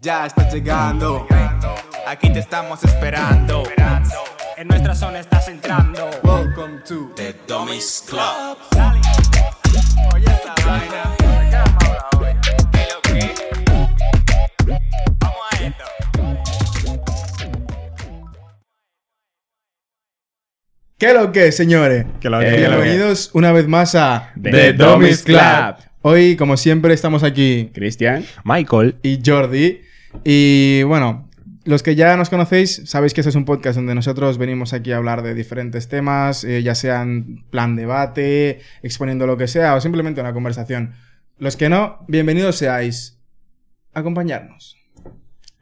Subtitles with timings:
[0.00, 1.26] Ya estás llegando.
[2.06, 3.62] Aquí te estamos esperando.
[4.56, 6.08] En nuestra zona estás entrando.
[6.22, 8.56] Welcome to The Dummies Club.
[10.14, 11.16] Oye esa vaina.
[12.72, 13.34] ¿Qué lo que?
[15.18, 15.84] Vamos a esto.
[20.96, 22.06] ¿Qué lo que, señores?
[22.20, 22.56] ¿Qué lo Eh, que?
[22.56, 25.76] Bienvenidos una vez más a The Dummies Club.
[26.06, 28.26] Hoy, como siempre, estamos aquí Cristian.
[28.44, 28.96] Michael.
[29.02, 29.80] y Jordi.
[30.22, 31.30] Y bueno,
[31.64, 34.92] los que ya nos conocéis, sabéis que este es un podcast donde nosotros venimos aquí
[34.92, 39.80] a hablar de diferentes temas, eh, ya sean plan debate, exponiendo lo que sea, o
[39.80, 40.92] simplemente una conversación.
[41.38, 43.18] Los que no, bienvenidos seáis.
[43.94, 44.76] Acompañarnos.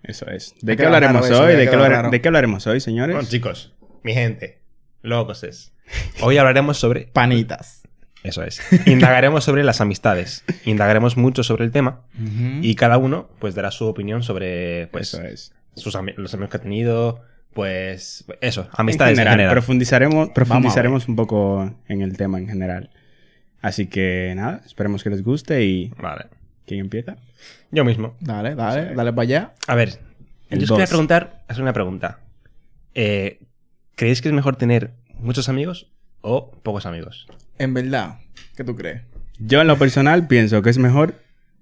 [0.02, 0.56] Eso es.
[0.60, 1.54] ¿De qué hablaremos eso, hoy?
[1.54, 2.10] ¿De qué, hablar-.
[2.10, 3.14] ¿De qué hablaremos hoy, señores?
[3.14, 4.60] Bueno, chicos, mi gente,
[5.02, 5.72] locos es.
[6.20, 7.06] Hoy hablaremos sobre.
[7.06, 7.81] Panitas.
[8.22, 8.60] Eso es.
[8.86, 10.44] Indagaremos sobre las amistades.
[10.64, 12.02] Indagaremos mucho sobre el tema.
[12.60, 15.52] Y cada uno, pues, dará su opinión sobre, pues, Eso es.
[15.74, 17.20] sus ami- los amigos que ha tenido.
[17.52, 19.52] Pues, eso, amistades en general, general.
[19.52, 22.90] Profundizaremos, profundizaremos un poco en el tema en general.
[23.60, 26.26] Así que nada, esperemos que les guste y Vale.
[26.66, 27.16] ¿quién empieza?
[27.70, 28.16] Yo mismo.
[28.20, 29.52] Dale, dale, dale para allá.
[29.66, 29.98] A ver,
[30.48, 32.20] El yo os quería preguntar, hacer una pregunta.
[32.94, 33.38] Eh,
[33.96, 35.90] ¿Creéis que es mejor tener muchos amigos
[36.22, 37.26] o pocos amigos?
[37.58, 38.18] En verdad,
[38.56, 39.02] ¿qué tú crees?
[39.38, 41.14] Yo en lo personal pienso que es mejor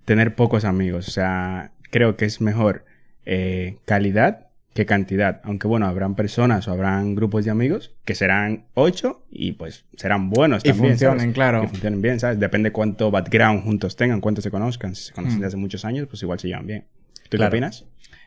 [0.04, 1.08] tener pocos amigos.
[1.08, 2.84] O sea, creo que es mejor
[3.26, 5.40] eh, calidad que cantidad.
[5.44, 10.30] Aunque bueno, habrán personas o habrán grupos de amigos que serán ocho y pues serán
[10.30, 10.90] buenos Y también.
[10.92, 11.34] funcionen, ¿sabes?
[11.34, 11.60] claro.
[11.62, 12.38] Que funcionen bien, ¿sabes?
[12.38, 14.94] Depende cuánto background juntos tengan, cuánto se conozcan.
[14.94, 15.40] Si se conocen Mm.
[15.40, 16.84] desde hace muchos años, pues igual se llevan bien.
[17.28, 17.50] ¿Tú Claro.
[17.50, 17.84] qué opinas?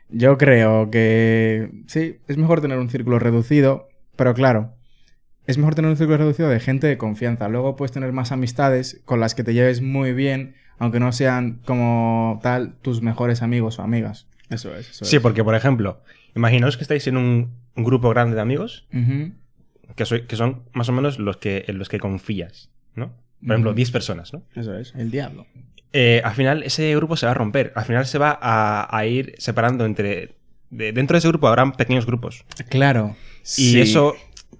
[0.09, 4.73] Yo creo que sí, es mejor tener un círculo reducido, pero claro,
[5.47, 7.47] es mejor tener un círculo reducido de gente de confianza.
[7.49, 11.59] Luego puedes tener más amistades con las que te lleves muy bien, aunque no sean
[11.65, 14.27] como tal tus mejores amigos o amigas.
[14.49, 16.01] Eso es, eso Sí, porque, por ejemplo,
[16.35, 18.87] imaginaos que estáis en un, un grupo grande de amigos
[19.95, 23.13] que, soy- que son más o menos los que, en los que confías, ¿no?
[23.41, 23.75] Por ejemplo, Ujú.
[23.77, 24.43] 10 personas, ¿no?
[24.55, 24.93] Eso es.
[24.95, 25.45] El diablo.
[25.91, 27.71] Eh, al final ese grupo se va a romper.
[27.75, 30.35] Al final se va a, a ir separando entre...
[30.69, 32.45] de- dentro de ese grupo habrán pequeños grupos.
[32.69, 33.15] Claro.
[33.41, 33.81] Y Sí.
[33.81, 34.15] eso,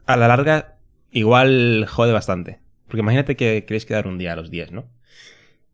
[0.05, 0.72] a la larga,
[1.13, 2.59] igual jode bastante.
[2.87, 4.85] Porque imagínate que queréis quedar un día a los 10, ¿no?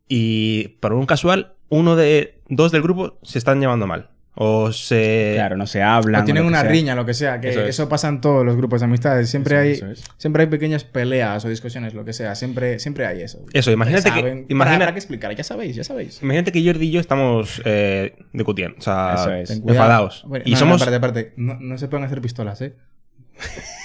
[0.08, 2.40] Y por un casual, uno de...
[2.48, 4.10] Dos del grupo se están llevando mal.
[4.34, 5.32] O se...
[5.34, 6.22] Claro, no se hablan.
[6.22, 6.70] O tienen que una sea.
[6.70, 7.88] riña, lo que sea, que Eso eso, es.
[7.88, 9.28] pasa en todos los grupos de amistades.
[9.28, 10.04] Siempre Eso hay, es, eso es.
[10.16, 12.34] siempre hay pequeñas peleas o discusiones, lo que sea.
[12.34, 13.44] Siempre, siempre hay eso.
[13.52, 14.20] Eso, imagínate Ya que...
[14.20, 14.46] saben.
[14.48, 15.34] Imagina, ¿Para, para qué explicar?
[15.34, 16.22] Ya sabéis, ya sabéis.
[16.22, 18.76] imagínate que Jordi y yo estamos eh, discutiendo.
[18.78, 19.50] O sea, es.
[19.50, 20.24] Enfadados.
[20.26, 20.82] Bueno, y no, no, somos...
[20.82, 22.74] aparte, aparte, no, no se pueden hacer pistolas, ¿eh?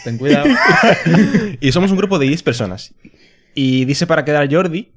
[0.03, 0.45] Ten cuidado.
[1.59, 2.93] Y somos un grupo de 10 personas.
[3.53, 4.91] Y dice para quedar Jordi.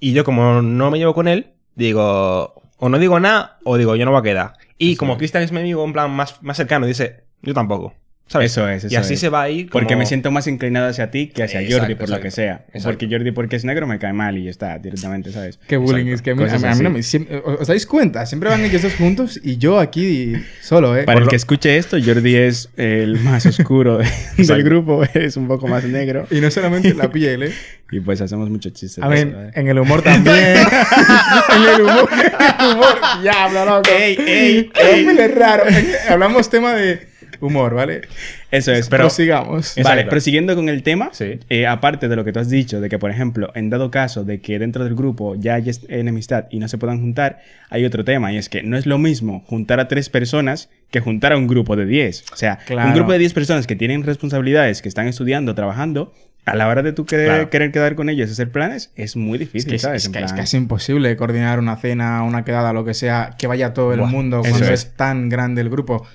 [0.00, 3.96] Y yo, como no me llevo con él, digo, o no digo nada, o digo,
[3.96, 4.52] yo no voy a quedar.
[4.78, 7.94] Y como Cristian es mi amigo, en plan más, más cercano, dice, yo tampoco.
[8.28, 8.50] ¿Sabes?
[8.50, 9.20] Eso es, y eso así es.
[9.20, 9.70] se va a ir.
[9.70, 12.64] Porque me siento más inclinado hacia ti que hacia Exacto, Jordi, por lo que sea.
[12.72, 12.88] Exacto.
[12.98, 15.60] Porque Jordi, porque es negro, me cae mal y ya está, directamente, ¿sabes?
[15.68, 16.14] Qué bullying, Exacto.
[16.14, 16.82] es que a mí, a Cosas mí- a mí así.
[16.82, 17.02] no me...
[17.04, 18.26] siempre- ¿Os dais cuenta?
[18.26, 21.04] Siempre van ellos dos juntos y yo aquí solo, ¿eh?
[21.04, 24.08] Para Por el lo- que escuche esto, Jordi es el más oscuro de-
[24.44, 26.26] del grupo, es un poco más negro.
[26.32, 27.52] Y no solamente la piel, ¿eh?
[27.92, 29.04] Y pues hacemos muchos chistes.
[29.04, 29.50] A ver, ¿eh?
[29.54, 30.34] en el humor también.
[30.36, 32.98] en el humor, en el humor.
[33.22, 33.88] Ya, habla loco.
[33.96, 35.62] Ey, ey, Rómpele es raro.
[36.08, 37.06] Hablamos tema de
[37.40, 38.02] humor, ¿vale?
[38.50, 38.88] Eso es.
[38.88, 39.74] Pero sigamos.
[39.82, 41.38] vale, prosiguiendo con el tema, Sí.
[41.48, 44.24] eh, aparte de lo que tú has dicho, de que, por ejemplo, en dado caso
[44.24, 47.84] de que dentro del grupo ya hay est- enemistad y no se puedan juntar, hay
[47.84, 51.32] otro tema, y es que no es lo mismo juntar a tres personas que juntar
[51.32, 52.24] a un grupo de 10.
[52.32, 52.88] O sea, Claro.
[52.88, 56.12] un grupo de 10 personas que tienen responsabilidades, que están estudiando, trabajando,
[56.44, 57.50] a la hora de tú querer, Claro.
[57.50, 60.04] querer quedar con ellos y hacer planes, es muy Es difícil, que es, ¿sabes?
[60.04, 63.74] es que es casi imposible coordinar una cena, una quedada, lo que sea, que vaya
[63.74, 64.70] todo el Buah, mundo cuando es.
[64.84, 64.94] es.
[64.94, 66.06] tan grande el grupo.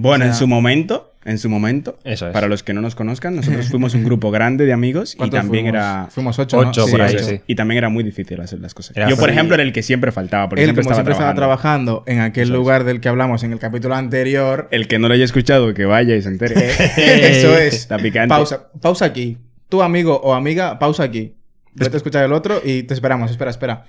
[0.00, 2.32] Bueno, O en su momento, en su momento, Eso es.
[2.32, 5.40] para los que no nos conozcan, nosotros fuimos un grupo grande de amigos y ¿Cuántos
[5.40, 5.80] también fuimos?
[5.80, 6.08] era...
[6.10, 6.68] Fuimos ocho, ¿no?
[6.68, 7.24] Ocho Sí, por ahí, ocho.
[7.24, 7.40] sí.
[7.46, 8.96] Y también era muy difícil hacer las cosas.
[8.96, 11.12] Era Yo, por ejemplo, era el que siempre faltaba, porque Él, siempre como estaba siempre
[11.14, 12.04] estaba trabajando.
[12.06, 12.58] en aquel Eso es.
[12.58, 14.68] lugar del que hablamos en el capítulo anterior.
[14.70, 16.54] El que no lo haya escuchado, que vaya y se entere.
[16.96, 17.74] Eso es.
[17.74, 18.28] Está picante.
[18.28, 19.38] Pausa, pausa aquí.
[19.68, 21.34] Tu amigo o amiga, pausa aquí.
[21.74, 23.30] Vete a escuchar el otro y te esperamos.
[23.30, 23.84] Espera, espera.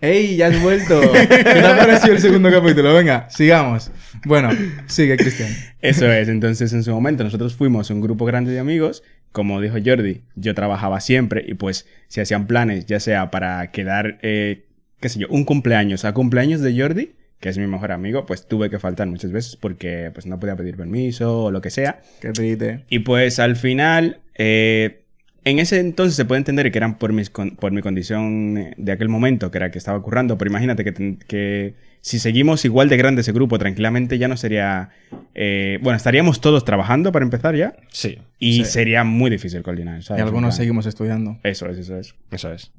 [0.00, 0.36] ¡Ey!
[0.36, 1.00] ¡Ya has vuelto!
[1.12, 2.94] ¿Qué te ha parecido el segundo capítulo?
[2.94, 3.90] Venga, sigamos.
[4.24, 4.50] Bueno,
[4.86, 5.50] sigue, Cristian.
[5.80, 6.28] Eso es.
[6.28, 9.02] Entonces, en su momento, nosotros fuimos un grupo grande de amigos.
[9.32, 14.18] Como dijo Jordi, yo trabajaba siempre y pues se hacían planes, ya sea para quedar,
[14.22, 14.66] eh,
[15.00, 16.04] qué sé yo, un cumpleaños.
[16.04, 19.56] A cumpleaños de Jordi, que es mi mejor amigo, pues tuve que faltar muchas veces
[19.56, 22.02] porque pues no podía pedir permiso o lo que sea.
[22.20, 22.84] Qué triste.
[22.88, 25.02] Y pues al final, eh,
[25.50, 28.92] en ese entonces se puede entender que eran por, mis con- por mi condición de
[28.92, 33.20] aquel momento, que era que estaba currando, pero imagínate que, si seguimos igual de grande
[33.22, 34.90] ese grupo, tranquilamente ya no sería...
[35.34, 38.64] eh, bueno, estaríamos todos trabajando para empezar ya Sí, y Sí.
[38.66, 40.00] sería muy difícil coordinar.
[40.16, 41.38] Y algunos seguimos estudiando.
[41.42, 42.14] Eso es, eso es.
[42.30, 42.72] eso es.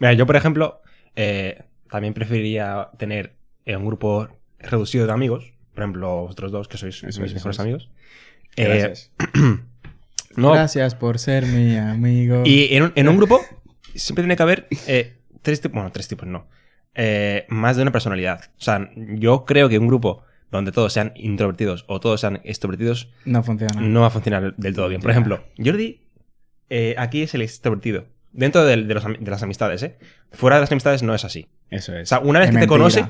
[0.00, 0.80] Mira, yo, por ejemplo,
[1.16, 3.34] eh, también preferiría tener
[3.64, 4.28] eh, un grupo
[4.58, 5.52] reducido de amigos.
[5.74, 7.60] Por ejemplo, vosotros dos, que sois Eso mis es, mejores es.
[7.60, 7.90] amigos.
[8.56, 9.12] Eh, Gracias.
[10.36, 12.42] no, Gracias por ser mi amigo.
[12.44, 13.40] Y en un, en un grupo
[13.94, 16.46] siempre tiene que haber eh, tres tipos, bueno, tres tipos no,
[16.94, 18.50] Eh, más de una personalidad.
[18.58, 23.10] O sea, yo creo que un grupo donde todos sean introvertidos o todos sean extrovertidos
[23.24, 23.80] No funciona.
[23.80, 25.00] no va a funcionar del todo bien.
[25.00, 26.00] Por ejemplo, Jordi
[26.70, 28.06] eh, aquí es el extrovertido.
[28.32, 29.96] Dentro de, los de las amistades, ¿eh?
[30.32, 31.46] Fuera de las amistades no es así.
[31.70, 32.08] Eso O es.
[32.08, 33.04] sea, una vez Es que te conoce,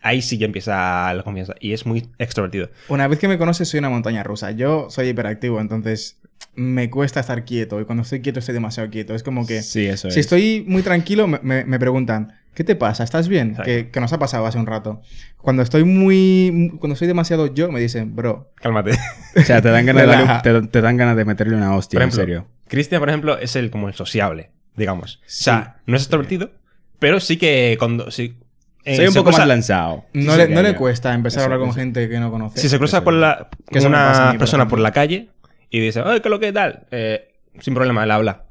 [0.00, 1.54] ahí sí ya empieza la confianza.
[1.60, 2.70] Y es muy extrovertido.
[2.88, 4.50] Una vez que me conoces, soy una montaña rusa.
[4.50, 6.20] Yo soy hiperactivo, entonces
[6.58, 7.80] me cuesta estar quieto.
[7.80, 9.14] Y cuando estoy quieto, estoy demasiado quieto.
[9.14, 9.62] Es como que.
[9.62, 10.26] sí, eso Si es.
[10.26, 13.04] estoy muy tranquilo, me, me- me preguntan, ¿qué te pasa?
[13.04, 13.56] ¿Estás bien?
[13.64, 15.00] Que, que nos ha pasado hace un rato.
[15.36, 16.72] Cuando estoy muy.
[16.80, 18.50] Cuando soy demasiado yo, me dicen, bro.
[18.56, 18.90] Cálmate.
[19.36, 21.98] O sea, te dan ganas de, darle te, te dan ganas de meterle una hostia,
[21.98, 22.46] Por en ejemplo, serio.
[22.66, 25.16] Cristian, por ejemplo, es el como el sociable, digamos.
[25.18, 26.50] O sea, no es extrovertido,
[26.98, 28.10] pero sí que cuando.
[28.10, 28.36] Sí,
[28.84, 30.04] eh, Soy un poco cruza- más lanzado.
[30.12, 31.78] No, Sí, le, no cuesta empezar a hablar con eso.
[31.78, 32.58] gente que no conoce.
[32.58, 34.68] Si se cruza con, la, Que una por persona ejemplo.
[34.70, 35.28] por la calle
[35.70, 36.86] y dice, ¡ay, qué lo que tal!
[36.90, 37.28] Eh,
[37.60, 38.44] sin problema, él habla.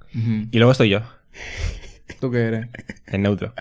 [0.52, 1.02] Y luego estoy yo,
[2.20, 2.68] ¿Tú qué eres?
[3.08, 3.54] en neutro.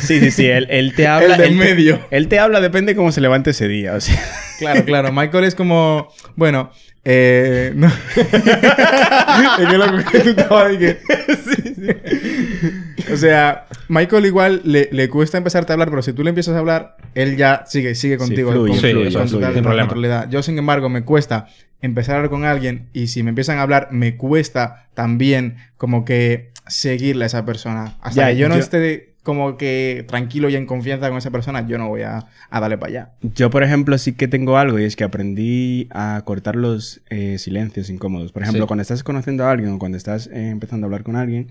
[0.00, 0.46] Sí, sí, sí.
[0.46, 1.34] Él, él te habla.
[1.36, 2.00] El de él medio.
[2.10, 3.94] él te habla, depende cómo se levante ese día.
[3.94, 4.18] O sea,
[4.58, 5.12] Claro, claro.
[5.12, 6.08] Michael es como.
[6.36, 6.70] Bueno.
[7.04, 7.88] Eh, no.
[7.88, 10.98] es que lo que tú estabas de que-
[11.36, 13.12] Sí, sí.
[13.12, 16.54] O sea, Michael igual le, le cuesta empezarte a hablar, pero si tú le empiezas
[16.54, 18.52] a hablar, él ya sigue, sigue contigo.
[18.52, 20.28] fluye, con, Sí, con fluye, total fluye, sin problema.
[20.30, 21.46] Yo, sin embargo, me cuesta
[21.82, 26.04] empezar a hablar con alguien y si me empiezan a hablar, me cuesta también como
[26.04, 27.96] que seguirle a esa persona.
[28.00, 31.30] Hasta Ya, que yo no yo- esté como que tranquilo y en confianza con esa
[31.30, 33.10] persona, yo no voy a, a darle para allá.
[33.20, 37.38] yo, por ejemplo, sí que tengo algo y es que aprendí a cortar los eh,
[37.38, 38.32] silencios incómodos.
[38.32, 38.66] Por ejemplo, Sí.
[38.66, 41.46] cuando estás conociendo a alguien o cuando estás eh, empezando a hablar con alguien,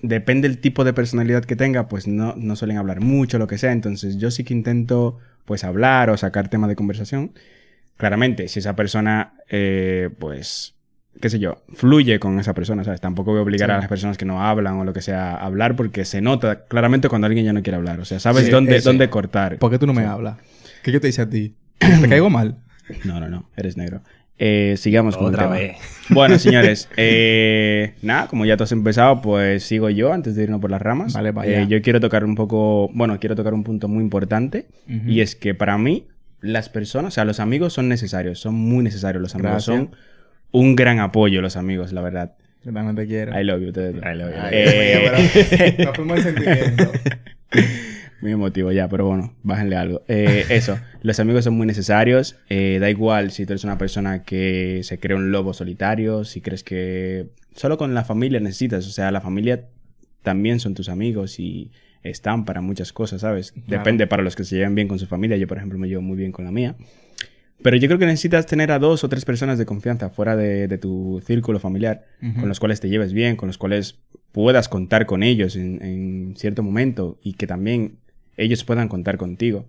[0.00, 3.58] depende del tipo de personalidad que tenga, pues no, no suelen hablar mucho, lo que
[3.58, 3.70] sea.
[3.72, 7.32] Entonces, yo sí que intento, pues, hablar o sacar tema de conversación.
[8.02, 10.74] Claramente, si esa persona, eh, pues,
[11.20, 13.00] qué sé yo, fluye con esa persona, ¿sabes?
[13.00, 13.74] Tampoco voy a obligar Sí.
[13.74, 16.64] a las personas que no hablan o lo que sea a hablar porque se nota
[16.64, 18.00] claramente cuando alguien ya no quiere hablar.
[18.00, 18.88] O sea, sabes Sí, dónde, ese.
[18.88, 19.58] dónde cortar.
[19.58, 20.36] ¿Por qué tú no me hablas?
[20.82, 21.54] ¿Qué yo te hice a ti?
[21.78, 22.56] ¿Te caigo mal?
[23.04, 24.00] No, no, no, eres negro.
[24.36, 25.54] Eh, sigamos con el Otra tema.
[25.56, 25.76] vez.
[26.10, 30.60] Bueno, señores, eh, nada, como ya tú has empezado, pues sigo yo antes de irnos
[30.60, 31.12] por las ramas.
[31.12, 31.62] Vale, vaya.
[31.62, 35.36] Eh, yo quiero tocar un poco, bueno, quiero tocar un punto muy importante y es
[35.36, 36.08] que para mí
[36.42, 39.22] las personas, o sea, los amigos son necesarios, son muy necesarios.
[39.22, 39.76] Los amigos Gracias.
[39.76, 39.90] son
[40.50, 42.34] un gran apoyo, los amigos, la verdad.
[42.64, 43.38] Yo también te quiero.
[43.40, 43.96] I love you, ustedes.
[43.96, 44.40] I love you.
[44.40, 46.92] Ay, Eh, oye, pero nos fuimos en sentimiento.
[48.20, 50.02] Muy emotivo ya, pero bueno, bájenle algo.
[50.06, 52.36] Eh, eso, los amigos son muy necesarios.
[52.48, 56.40] eh, da igual si tú eres una persona que se cree un lobo solitario, si
[56.40, 58.86] crees que solo con la familia necesitas.
[58.86, 59.64] O sea, la familia
[60.22, 61.72] también son tus amigos y
[62.02, 63.52] están para muchas cosas, ¿sabes?
[63.66, 65.36] Depende para los que se lleven bien con su familia.
[65.36, 66.74] Yo, por ejemplo, me llevo muy bien con la mía.
[67.62, 70.66] Pero yo creo que necesitas tener a dos o tres personas de confianza fuera de,
[70.66, 72.04] de tu círculo familiar,
[72.40, 73.98] con los cuales te lleves bien, con los cuales
[74.32, 77.98] puedas contar con ellos en, en cierto momento y que también
[78.36, 79.66] ellos puedan contar contigo.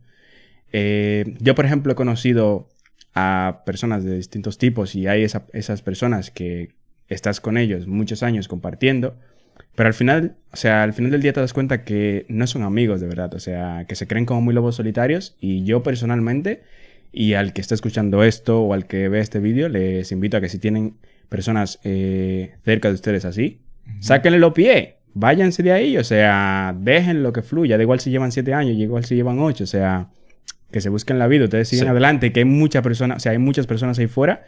[0.71, 2.67] Eh, yo, por ejemplo, he conocido
[3.13, 6.71] a personas de distintos tipos y hay esa- esas personas que
[7.09, 9.15] estás con ellos muchos años compartiendo,
[9.75, 12.63] pero al final, o sea, al final del día te das cuenta que no son
[12.63, 15.35] amigos de verdad, o sea, que se creen como muy lobos solitarios.
[15.39, 16.61] Y yo personalmente
[17.11, 20.41] y al que está escuchando esto o al que ve este vídeo les invito a
[20.41, 20.95] que si tienen
[21.29, 23.61] personas eh, cerca de ustedes así,
[23.99, 28.09] sáquenle los pies, váyanse de ahí, o sea, dejen lo que fluya, da igual si
[28.11, 30.07] llevan siete años, da igual si llevan ocho, o sea,
[30.71, 31.89] que se busquen la vida, ustedes siguen Sí.
[31.91, 34.43] adelante, que hay muchas personas, o sea, hay muchas personas ahí fuera,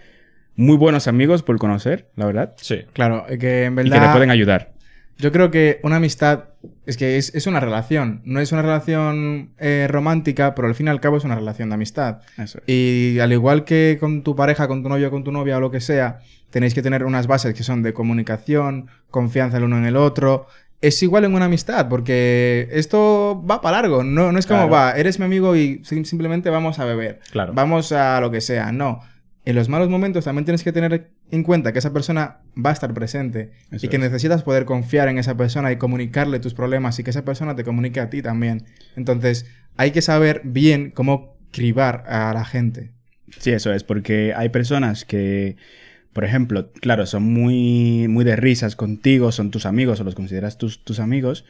[0.56, 2.82] muy buenos amigos por conocer, la verdad, Sí.
[2.94, 4.12] Claro, es que en y que te verdad.
[4.14, 4.72] pueden ayudar.
[5.18, 6.46] Yo creo que una amistad
[6.86, 8.22] es que es, es una relación.
[8.26, 11.70] No es una relación eh, romántica, pero al fin y al cabo es una relación
[11.70, 12.20] de amistad.
[12.38, 12.64] Eso es.
[12.68, 15.72] Y al igual que con tu pareja, con tu novio, con tu novia o lo
[15.72, 16.20] que sea,
[16.50, 20.48] tenéis que tener unas bases que son de comunicación, confianza el uno en el otro.
[20.82, 24.04] Es igual en una amistad, porque esto va para largo.
[24.04, 24.74] No, no es como Claro.
[24.74, 27.22] va, eres mi amigo y sim- simplemente vamos a beber.
[27.32, 27.54] Claro.
[27.54, 28.72] Vamos a lo que sea.
[28.74, 29.00] No.
[29.46, 32.74] En los malos momentos también tienes que tener en cuenta que esa persona va a
[32.74, 34.02] estar presente Eso y que es.
[34.02, 37.64] necesitas poder confiar en esa persona y comunicarle tus problemas y que esa persona te
[37.64, 38.66] comunique a ti también.
[38.96, 39.46] Entonces,
[39.78, 42.92] hay que saber bien cómo cribar a la gente.
[43.40, 45.58] Sí, eso es, porque hay personas que
[46.16, 50.58] por ejemplo, claro, son muy, muy de risas contigo, son tus amigos o los consideras
[50.58, 51.44] tus, tus amigos,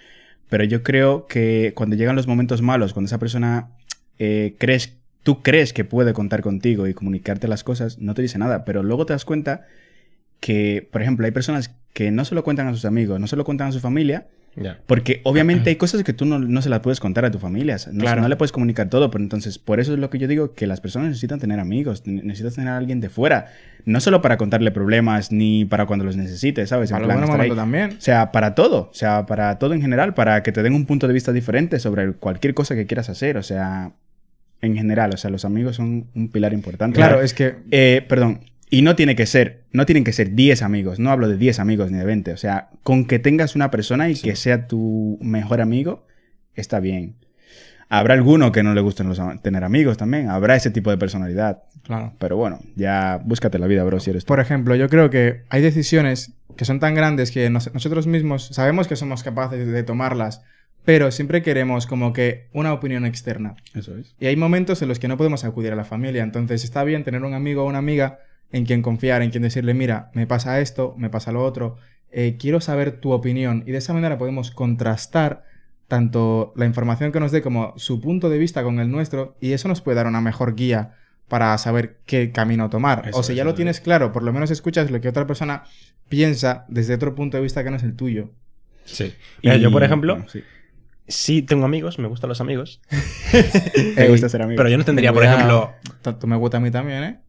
[0.50, 3.70] pero yo creo que cuando llegan los momentos malos, cuando esa persona
[4.18, 8.38] eh, crees, tú crees que puede contar contigo y comunicarte las cosas, no te dice
[8.38, 9.66] nada, pero luego te das cuenta
[10.40, 13.36] que, por ejemplo, hay personas que no se lo cuentan a sus amigos, no se
[13.36, 14.80] lo cuentan a su familia, Ya.
[14.86, 17.78] porque obviamente hay cosas que tú no, no se las puedes contar a tu familia.
[17.92, 18.22] No, Claro.
[18.22, 19.12] no le puedes comunicar todo.
[19.12, 22.04] Pero entonces, por eso es lo que yo digo, que las personas necesitan tener amigos,
[22.06, 23.48] ne- necesitan tener a alguien de fuera.
[23.86, 26.90] No solo para contarle problemas, ni para cuando los necesites, ¿sabes?
[26.92, 27.50] En Para plan, estar ahí.
[27.52, 27.92] también.
[27.98, 28.90] O sea, para todo.
[28.92, 31.80] O sea, para todo en general, para que te den un punto de vista diferente
[31.80, 33.38] sobre cualquier cosa que quieras hacer.
[33.38, 33.92] O sea,
[34.62, 35.12] en general.
[35.14, 36.96] O sea, los amigos son un pilar importante.
[36.98, 38.42] Claro, es que Eh, perdón.
[38.70, 41.00] Y no tiene que ser, no tienen que ser 10 amigos.
[41.00, 42.34] No hablo de 10 amigos ni de 20.
[42.34, 46.08] O sea, con que tengas una persona y que sea tu mejor amigo,
[46.56, 47.16] está bien.
[47.88, 50.30] Habrá alguno que no le gusten los, tener amigos también.
[50.30, 51.64] Habrá ese tipo de personalidad.
[51.84, 52.14] Claro.
[52.18, 54.30] Pero bueno, ya búscate la vida, bro, si eres tú.
[54.30, 58.48] Por ejemplo, yo creo que hay decisiones que son tan grandes que nos- nosotros mismos
[58.48, 60.42] sabemos que somos capaces de tomarlas,
[60.86, 63.56] pero siempre queremos como que una opinión externa.
[63.74, 64.16] Eso es.
[64.20, 67.04] Y hay momentos en los que no podemos acudir a la familia, entonces está bien
[67.04, 68.20] tener un amigo o una amiga
[68.52, 71.78] en quien confiar, en quien decirle, mira, me pasa esto, me pasa lo otro,
[72.12, 73.64] eh, quiero saber tu opinión.
[73.66, 75.44] Y de esa manera podemos contrastar
[75.88, 79.54] tanto la información que nos dé como su punto de vista con el nuestro, y
[79.54, 80.94] eso nos puede dar una mejor guía
[81.28, 83.08] para saber qué camino tomar.
[83.08, 85.26] Eso o si es, ya lo tienes claro, por lo menos escuchas lo que otra
[85.26, 85.64] persona
[86.08, 88.30] piensa desde otro punto de vista que no es el tuyo.
[88.86, 89.14] Sí.
[89.42, 90.44] Mira, yo, por ejemplo, bueno, sí.
[91.08, 92.82] Sí tengo amigos, me gustan los amigos.
[93.96, 94.58] Me gusta ser amigo.
[94.58, 95.72] Pero yo no tendría, por ejemplo,
[96.02, 97.20] Tanto me gusta a mí también, ¿eh?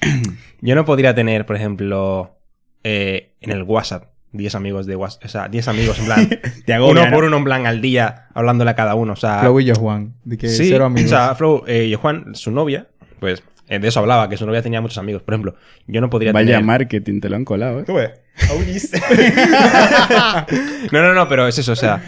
[0.60, 2.38] yo no podría tener, por ejemplo,
[2.84, 5.24] eh, en el WhatsApp 10 amigos de WhatsApp.
[5.24, 6.28] O sea, 10 amigos en plan.
[6.66, 7.14] Te agobia, uno ¿no?
[7.16, 9.12] por uno en plan al día, hablándole a cada uno.
[9.12, 10.14] O sea, Flow y yo, Juan.
[10.24, 11.12] De que sí, cero amigos.
[11.12, 12.88] o sea, Flow eh, y Juan, su novia,
[13.20, 15.22] pues eh, de eso hablaba, que su novia tenía muchos amigos.
[15.22, 15.54] Por ejemplo,
[15.86, 16.64] yo no podría Vaya tener.
[16.64, 17.84] marketing, te lo han colado, ¿eh?
[17.84, 18.10] Tú ves.
[20.92, 22.02] no, no, no, pero es eso, o sea,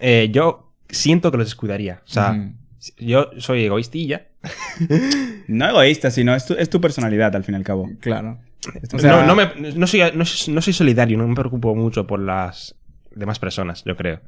[0.00, 2.02] eh, yo siento que los descuidaría.
[2.06, 2.50] O sea,
[2.98, 4.26] yo soy egoístilla.
[5.48, 7.90] No egoísta, sino es tu, es tu personalidad, al fin y al cabo.
[8.00, 8.38] Claro.
[8.66, 11.74] O no, sea- no, me- no soy, no, soy- no soy solidario, no me preocupo
[11.74, 12.74] mucho por las
[13.14, 14.20] demás personas, yo creo.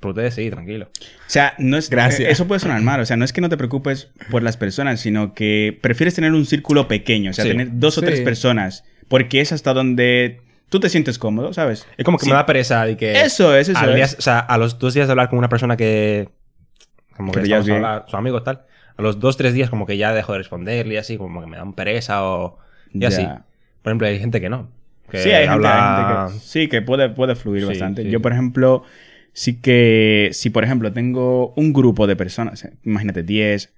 [0.00, 0.90] Pero ustedes sí, tranquilo.
[0.92, 1.88] O sea, no es.
[1.90, 2.28] Gracias.
[2.28, 3.00] eh, Eso puede sonar mal.
[3.00, 6.32] O sea, no es que no te preocupes por las personas, sino que prefieres tener
[6.32, 7.30] un círculo pequeño.
[7.30, 7.50] O sea, Sí.
[7.50, 8.06] tener dos o Sí.
[8.06, 8.84] tres personas.
[9.08, 11.86] Porque es hasta donde tú te sientes cómodo, ¿sabes?
[11.96, 12.30] Es como que Sí.
[12.30, 13.20] me da pereza de que...
[13.22, 14.16] Eso es, eso al es.
[14.18, 16.28] o sea, a los dos días de hablar con una persona que...
[17.16, 18.62] Como Que que hablando, su amigo tal.
[18.96, 21.46] A los dos, tres días como que ya dejo de responderle y así, como que
[21.46, 22.58] me dan pereza o...
[22.92, 23.08] Y Ya.
[23.08, 23.26] así.
[23.82, 24.68] Por ejemplo, hay gente que no.
[25.10, 28.02] Que sí, hay gente, habla- hay gente que, sí, que puede, puede fluir Sí, bastante.
[28.02, 28.10] sí.
[28.10, 28.82] Yo, por ejemplo,
[29.32, 30.28] sí que.
[30.32, 33.72] Si, por ejemplo, tengo un grupo de personas, imagínate 10,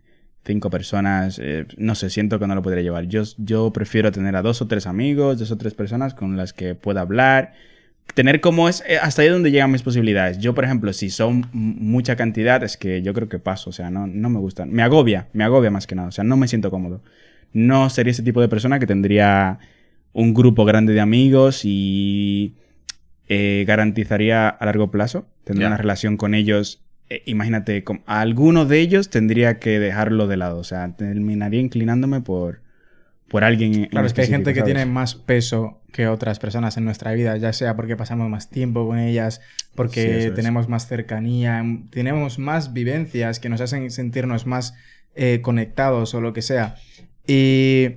[0.44, 3.06] 5 personas, eh, no sé, siento que no lo podría llevar.
[3.06, 6.52] Yo, yo prefiero tener a dos o tres amigos, dos o tres personas con las
[6.52, 7.52] que pueda hablar.
[8.14, 10.38] Tener como es eh, hasta ahí donde llegan mis posibilidades.
[10.38, 13.70] Yo, por ejemplo, si son mucha cantidad, es que yo creo que paso.
[13.70, 14.70] O sea, no, no me gustan.
[14.72, 16.08] Me agobia, me agobia más que nada.
[16.08, 17.02] O sea, no me siento cómodo.
[17.52, 19.58] No sería ese tipo de persona que tendría
[20.12, 22.54] un grupo grande de amigos y
[23.28, 25.26] eh, garantizaría a largo plazo.
[25.44, 26.82] Tendría una relación con ellos.
[27.10, 30.58] Eh, imagínate, con- a alguno de ellos tendría que dejarlo de lado.
[30.58, 32.60] O sea, terminaría inclinándome por,
[33.28, 33.74] por alguien.
[33.74, 37.12] en Claro, es que hay gente que tiene más peso que otras personas en nuestra
[37.12, 40.34] vida, ya sea porque pasamos más tiempo con ellas, Sí, porque es.
[40.34, 44.74] tenemos más cercanía, tenemos más vivencias que nos hacen sentirnos más
[45.16, 46.76] eh, conectados o lo que sea.
[47.26, 47.88] Y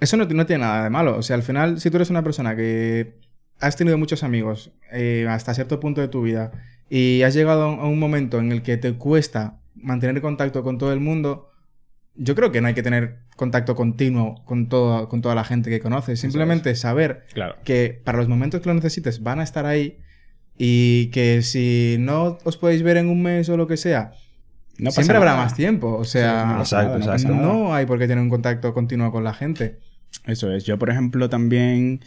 [0.00, 1.16] eso no, no tiene nada de malo.
[1.16, 3.14] O sea, al final, si tú eres una persona que
[3.60, 6.50] has tenido muchos amigos eh, hasta cierto punto de tu vida
[6.90, 10.92] y has llegado a un- momento en el que te cuesta mantener contacto con todo
[10.92, 11.50] el mundo,
[12.14, 15.70] yo creo que no hay que tener contacto continuo con, todo, con toda la gente
[15.70, 16.18] que conoces.
[16.20, 17.56] Simplemente saber Claro.
[17.64, 19.98] que para los momentos que lo necesites van a estar ahí
[20.56, 24.12] y que si no os podéis ver en un mes o lo que sea,
[24.78, 25.44] No siempre habrá nada.
[25.44, 25.94] más tiempo.
[25.96, 27.36] O sea, no Exacto, nada, exacto.
[27.36, 29.78] no hay por qué tener un contacto continuo con la gente.
[30.24, 30.64] Eso es.
[30.64, 32.00] Yo, por ejemplo, también,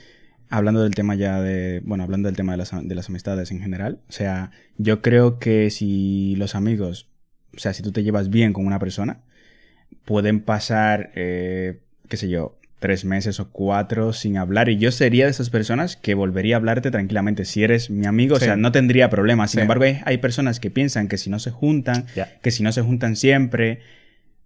[0.51, 3.59] hablando del tema ya de, bueno, hablando del tema de las, de las amistades en
[3.61, 7.07] general, o sea, yo creo que si los amigos,
[7.55, 9.21] o sea, si tú te llevas bien con una persona,
[10.05, 11.79] pueden pasar, eh,
[12.09, 15.95] qué sé yo, tres meses o cuatro sin hablar y yo sería de esas personas
[15.97, 17.45] que volvería a hablarte tranquilamente.
[17.45, 18.43] Si eres mi amigo, Sí.
[18.43, 19.51] o sea, no tendría problemas.
[19.51, 19.61] Sin Sí.
[19.61, 22.05] embargo, hay, hay personas que piensan que si no se juntan,
[22.41, 23.81] que si no se juntan siempre,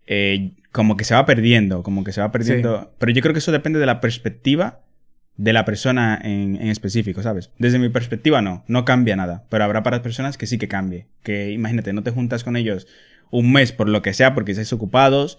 [0.05, 2.93] eh, como que se va perdiendo, como que se va perdiendo.
[2.99, 4.81] Pero yo creo que eso depende de la perspectiva
[5.37, 7.51] de la persona en, en específico, ¿sabes?
[7.59, 11.07] Desde mi perspectiva no, no cambia nada, pero habrá para personas que sí que cambie.
[11.23, 12.87] Que imagínate, no te juntas con ellos
[13.31, 15.37] un mes por lo que sea, porque estáis ocupados,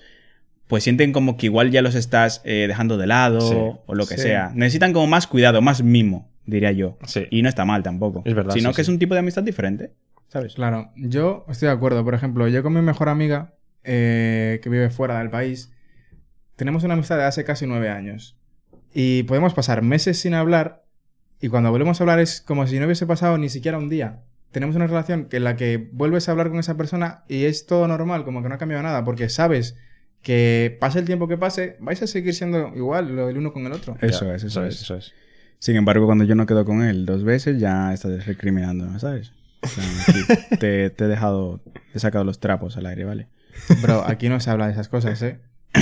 [0.66, 3.54] pues sienten como que igual ya los estás eh, dejando de lado Sí.
[3.86, 4.22] o lo que Sí.
[4.24, 4.50] sea.
[4.54, 6.98] Necesitan como más cuidado, más mimo, diría yo.
[7.06, 7.26] Sí.
[7.30, 8.22] Y no está mal tampoco.
[8.26, 8.90] Es verdad, Sino sí, que sí.
[8.90, 9.92] es un tipo de amistad diferente,
[10.28, 10.54] ¿sabes?
[10.56, 12.04] Claro, yo estoy de acuerdo.
[12.04, 15.72] Por ejemplo, yo con mi mejor amiga, eh, que vive fuera del país,
[16.56, 18.36] tenemos una amistad de hace casi nueve años.
[18.98, 20.82] Y podemos pasar meses sin hablar,
[21.38, 24.20] y cuando volvemos a hablar es como si no hubiese pasado ni siquiera un día.
[24.52, 27.66] Tenemos una relación que en la que vuelves a hablar con esa persona y es
[27.66, 29.76] todo normal, como que no ha cambiado nada, porque sabes
[30.22, 33.66] que pase el tiempo que pase, vais a seguir siendo igual lo- el uno con
[33.66, 33.96] el otro.
[34.00, 34.80] Eso Ya, es, eso es.
[34.80, 35.12] Eso es.
[35.58, 39.32] Sin embargo, cuando yo no quedo con él dos veces, ya estás recriminando, ¿sabes?
[39.60, 40.20] O sea, aquí
[40.58, 41.60] te, te he dejado,
[41.92, 43.26] te he sacado los trapos al aire, ¿vale?
[43.82, 45.38] Bro, aquí no se habla de esas cosas, ¿eh?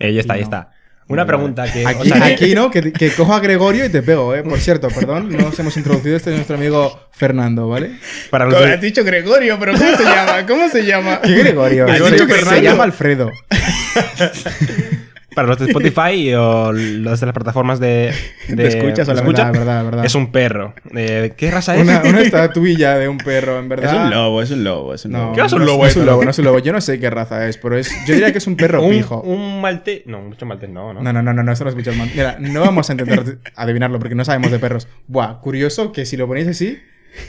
[0.00, 0.38] Ya está, No.
[0.40, 0.70] ya está.
[1.08, 1.86] Una Vale, pregunta que.
[1.86, 4.42] Aquí, os haré- aquí no, que, que cojo a Gregorio y te pego, ¿eh?
[4.42, 6.16] Por cierto, perdón, no nos hemos introducido.
[6.16, 7.92] Este es nuestro amigo Fernando, ¿vale?
[8.30, 10.46] para los has dicho Gregorio, pero ¿cómo se llama?
[10.46, 11.20] ¿Cómo se llama?
[11.22, 11.86] ¿Qué Gregorio?
[11.86, 13.30] Gregorio Has dicho que se llama Alfredo.
[15.38, 18.12] para los de Spotify o los de las plataformas de.
[18.48, 20.04] de escuchas o la Verdad, verdad, verdad.
[20.04, 20.74] Es un perro.
[20.96, 21.82] Eh, ¿Qué raza es?
[21.82, 24.04] Una, una estatuilla de un perro, en Es verdad.
[24.06, 25.32] un lobo, es un lobo, es un No, lobo.
[25.34, 26.58] ¿Qué va a ser no un lobo no es un lobo, no es un lobo.
[26.58, 27.88] Yo no sé qué raza es, pero es.
[28.06, 29.20] Yo diría que es un perro un, pijo.
[29.20, 30.02] un malte.
[30.06, 31.00] No, mucho maltés no, ¿no?
[31.02, 33.24] No, no, no, no, no, eso no es bicho man- Mira, no vamos a intentar
[33.54, 34.88] adivinarlo porque no sabemos de perros.
[35.06, 36.78] Buah, curioso que si lo ponéis así,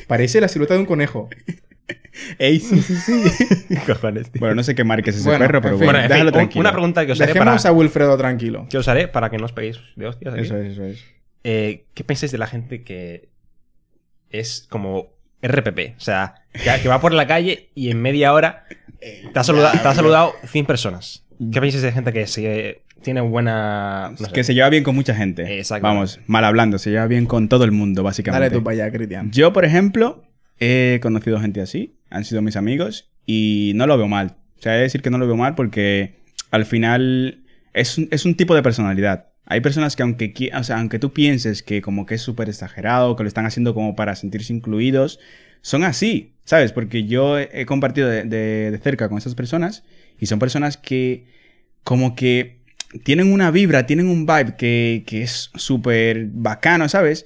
[0.08, 1.30] parece la silueta de un conejo.
[2.38, 3.76] Ey, sí, sí, sí.
[3.88, 4.40] Cojones, tío.
[4.40, 5.86] Bueno, no sé qué marca es ese Bueno, perro, pero en fin.
[5.88, 6.62] bueno, en déjalo tranquilo.
[6.62, 8.68] una pregunta que os haré para, Dejemos a Wilfredo tranquilo.
[8.70, 10.34] que os haré para que no os peguéis de hostias.
[10.34, 10.44] aquí.
[10.44, 11.04] Eso es, eso es.
[11.44, 13.30] Eh, ¿Qué pensáis de la gente que
[14.30, 15.08] es como
[15.42, 15.96] RPP?
[15.98, 18.66] O sea, que, que va por la calle y en media hora
[19.00, 21.26] te ha, saluda- te ha saludado 100 personas.
[21.52, 24.10] ¿Qué pensáis de gente que se, tiene buena...
[24.12, 25.58] no sé, Que se lleva bien con mucha gente.
[25.58, 25.88] Exacto.
[25.88, 28.48] Vamos, mal hablando, se lleva bien con todo el mundo, básicamente.
[28.50, 29.32] Dale tú para allá, Cristian.
[29.32, 30.22] Yo, por ejemplo,
[30.60, 34.38] he conocido gente así, han sido mis amigos y no lo veo mal.
[34.58, 36.16] O sea, he de decir que no lo veo mal porque
[36.52, 39.28] al final es un, es un tipo de personalidad.
[39.46, 43.28] Hay personas que aunque, aunque tú pienses que como que es súper exagerado, que lo
[43.28, 45.20] están haciendo como para sentirse incluidos,
[45.62, 46.72] son así, ¿sabes?
[46.72, 49.84] Porque yo he he compartido de, de- de cerca con esas personas
[50.20, 51.26] y son personas que
[51.84, 52.60] como que
[53.04, 57.26] tienen una vibra, tienen un vibe que, que es súper bacano, ¿sabes?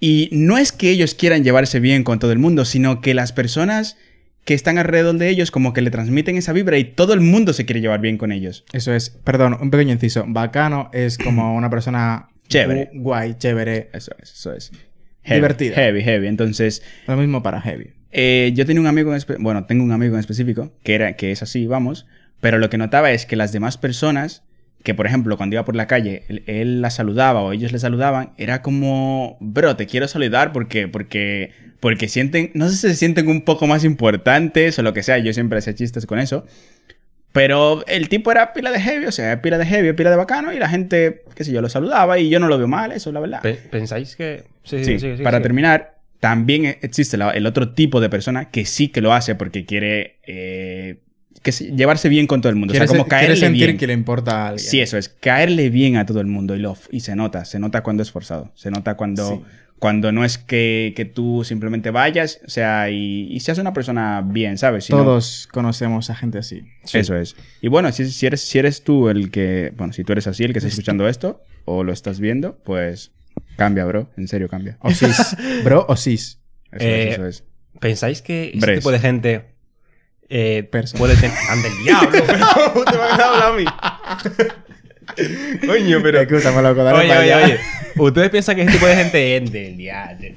[0.00, 3.32] Y no es que ellos quieran llevarse bien con todo el mundo, sino que las
[3.32, 3.96] personas
[4.44, 7.52] que están alrededor de ellos como que le transmiten esa vibra y todo el mundo
[7.52, 8.64] se quiere llevar bien con ellos.
[8.72, 10.24] Eso es, perdón, un pequeño inciso.
[10.26, 12.90] Bacano es como una persona Chévere.
[12.92, 13.90] gu- guay, chévere.
[13.92, 14.72] Eso es, eso es.
[15.28, 15.74] Divertida.
[15.74, 16.26] Heavy, heavy.
[16.28, 17.90] Entonces, Lo mismo para Heavy.
[18.12, 21.30] eh, yo tenía un amigo, en bueno, tengo un amigo en específico que, era, que
[21.32, 22.06] es así, vamos,
[22.40, 24.44] pero lo que notaba es que las demás personas,
[24.82, 27.78] que por ejemplo cuando iba por la calle, él, él la saludaba o ellos le
[27.78, 32.94] saludaban, era como, bro, te quiero saludar porque, porque, porque sienten, no sé si se
[32.94, 36.46] sienten un poco más importantes o lo que sea, yo siempre hacía chistes con eso.
[37.32, 40.52] Pero el tipo era pila de heavy, o sea, pila de heavy, pila de bacano,
[40.52, 43.12] y la gente, qué sé yo, lo saludaba y yo no lo veo mal, eso,
[43.12, 43.42] la verdad.
[43.42, 44.44] Pe- ¿Pensáis que...?
[44.64, 48.88] Sí, Sí, sí, sí, para terminar, también existe el otro tipo de persona que sí
[48.88, 51.00] que lo hace porque quiere eh,
[51.42, 52.72] que se- llevarse bien con todo el mundo.
[52.74, 53.76] O sea, como caerle sentir bien.
[53.78, 54.68] que le importa a alguien.
[54.70, 57.58] Sí, eso es, caerle bien a todo el mundo y, lo, y se nota, se
[57.58, 59.40] nota cuando es forzado, se nota cuando, Sí.
[59.78, 64.22] cuando no es que, que tú simplemente vayas, o sea, y, y seas una persona
[64.26, 64.84] bien, ¿sabes?
[64.86, 66.64] Sino- Todos conocemos a gente así.
[66.92, 67.36] Eso es.
[67.62, 70.44] Y bueno, si, si, eres, si eres tú el que, bueno, si tú eres así
[70.44, 73.12] el que está escuchando esto o lo estás viendo, pues
[73.56, 74.78] cambia, bro, en serio cambia.
[74.80, 75.36] O cis.
[75.64, 76.40] Bro, o cis.
[76.72, 77.44] Eso Eh, es, eso es.
[77.80, 78.78] ¿Pensáis que ese Bres.
[78.80, 79.44] tipo de gente
[80.28, 81.36] eh, puede tener...
[81.48, 82.10] ¡Ande el diablo!
[82.10, 83.64] ¡Te me has hablado a mí!
[85.66, 86.20] Coño, pero...
[86.20, 87.44] Escúchame, loco, dale Oye, para oye, allá.
[87.46, 87.58] oye.
[87.96, 90.28] ¿Ustedes piensan que ese tipo de gente es del diablo?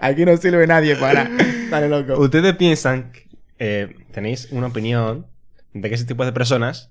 [0.00, 1.30] Aquí no sirve nadie para.
[1.70, 2.18] Dale, loco.
[2.20, 3.12] ¿Ustedes piensan...
[3.12, 3.26] que,
[3.58, 5.26] eh, ¿Tenéis una opinión
[5.72, 6.90] de que ese tipo de personas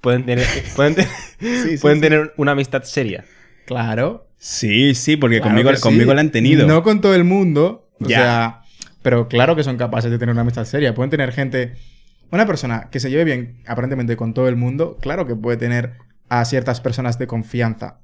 [0.00, 2.02] pueden tener, pueden te- Sí, sí, pueden sí.
[2.02, 3.24] tener una amistad seria?
[3.66, 4.26] Claro.
[4.38, 6.66] Sí, sí, porque Claro conmigo, conmigo la han tenido.
[6.66, 7.88] No con todo el mundo.
[8.00, 8.18] O Ya.
[8.18, 8.60] sea,
[9.02, 10.94] pero claro que son capaces de tener una amistad seria.
[10.94, 11.74] Pueden tener gente.
[12.30, 15.94] Una persona que se lleve bien aparentemente con todo el mundo, claro que puede tener
[16.28, 18.00] a ciertas personas de confianza.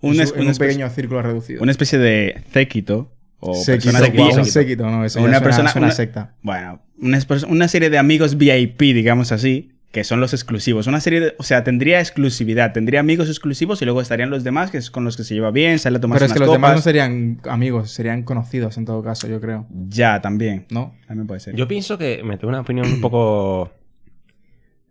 [0.00, 1.62] Un en, es- su- en una un pequeño círculo reducido.
[1.62, 5.86] Una especie de séquito o Séquito, personas un séquito, no, eso una suena- persona- suena
[5.88, 6.34] una- secta.
[6.42, 10.88] Bueno, una, una serie de amigos VIP, digamos así, que son los exclusivos.
[10.88, 14.70] Una serie de, o sea, tendría exclusividad, tendría amigos exclusivos y luego estarían los demás
[14.72, 16.50] que es con los que se lleva bien, sale a tomar Pero es que los
[16.52, 19.66] demás no serían amigos, serían conocidos en todo caso, yo creo.
[19.88, 20.66] Ya, también.
[20.70, 20.94] ¿No?
[21.06, 21.54] También puede ser.
[21.54, 23.72] Yo pienso que me tengo una opinión un poco...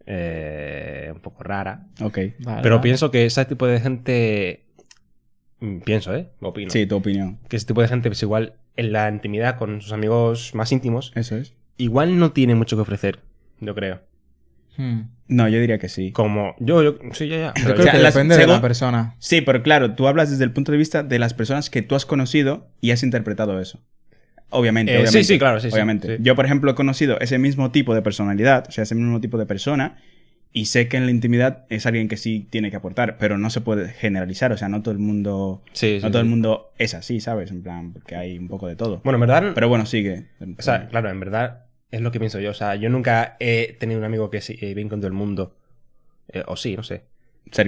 [0.05, 1.85] eh, un poco rara.
[2.01, 2.17] Ok.
[2.39, 2.83] Vale, Pero vale.
[2.83, 4.65] pienso que ese tipo de gente...
[5.59, 6.29] mm, Pienso, ¿eh?
[6.39, 6.69] Opino.
[6.69, 7.39] Sí, tu opinión.
[7.49, 11.11] Que ese tipo de gente, pues igual, en la intimidad con sus amigos más íntimos,
[11.15, 11.53] Eso es.
[11.77, 13.19] igual no tiene mucho que ofrecer,
[13.59, 14.01] yo creo.
[14.77, 15.01] Hmm.
[15.27, 16.11] No, yo diría que sí.
[16.11, 16.55] Como.
[16.59, 16.95] Yo, yo.
[17.13, 17.47] Sí, ya, ya.
[17.55, 19.15] Yo Pero creo que las- depende de la persona.
[19.19, 21.95] Sí, pero claro, tú hablas desde el punto de vista de las personas que tú
[21.95, 23.79] has conocido y has interpretado eso.
[24.49, 25.23] Obviamente, Eh, sí, obviamente.
[25.23, 26.17] sí, claro, sí, Obviamente.
[26.17, 26.23] sí.
[26.23, 29.39] Yo, por ejemplo, he conocido ese mismo tipo de personalidad, o sea, ese mismo tipo
[29.39, 29.97] de persona,
[30.51, 33.49] y sé que en la intimidad es alguien que sí tiene que aportar, pero no
[33.49, 36.25] se puede generalizar, o sea, no todo el mundo, Sí, sí, no todo sí.
[36.25, 37.49] el mundo es así, ¿sabes?
[37.49, 39.01] En plan, porque hay un poco de todo.
[39.03, 39.51] Bueno, en verdad.
[39.55, 40.27] pero bueno, sigue.
[40.59, 42.51] O sea, claro, en verdad es lo que pienso yo.
[42.51, 45.13] O sea, yo nunca he tenido un amigo que sí, eh, bien con todo el
[45.13, 45.55] mundo.
[46.29, 47.03] Eh, o sí, no sé.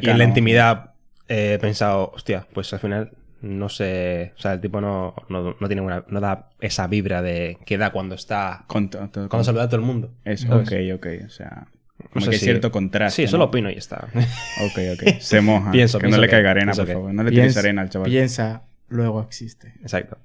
[0.02, 0.94] Y en la intimidad
[1.28, 3.12] eh, he pensado, hostia, pues al final
[3.42, 4.34] no sé.
[4.38, 7.78] O sea, el tipo no, no, no tiene una, no da esa vibra de que
[7.78, 8.64] da cuando está.
[8.68, 10.12] Con to- to- Cuando saluda a todo el mundo.
[10.24, 10.68] Eso, ¿sabes?
[10.68, 11.68] ok, ok, o sea...
[11.98, 13.22] No Como sé que si- cierto contraste.
[13.24, 13.50] Sí, solo ¿no?
[13.50, 14.08] opino y está.
[14.66, 15.20] Ok, ok.
[15.20, 15.72] Se moja.
[15.72, 17.14] Pienso, que pienso no le que- caiga arena, por que- favor.
[17.14, 18.10] No le tires Piensa, arena al chaval.
[18.10, 19.74] piensa, luego existe.
[19.82, 20.18] Exacto.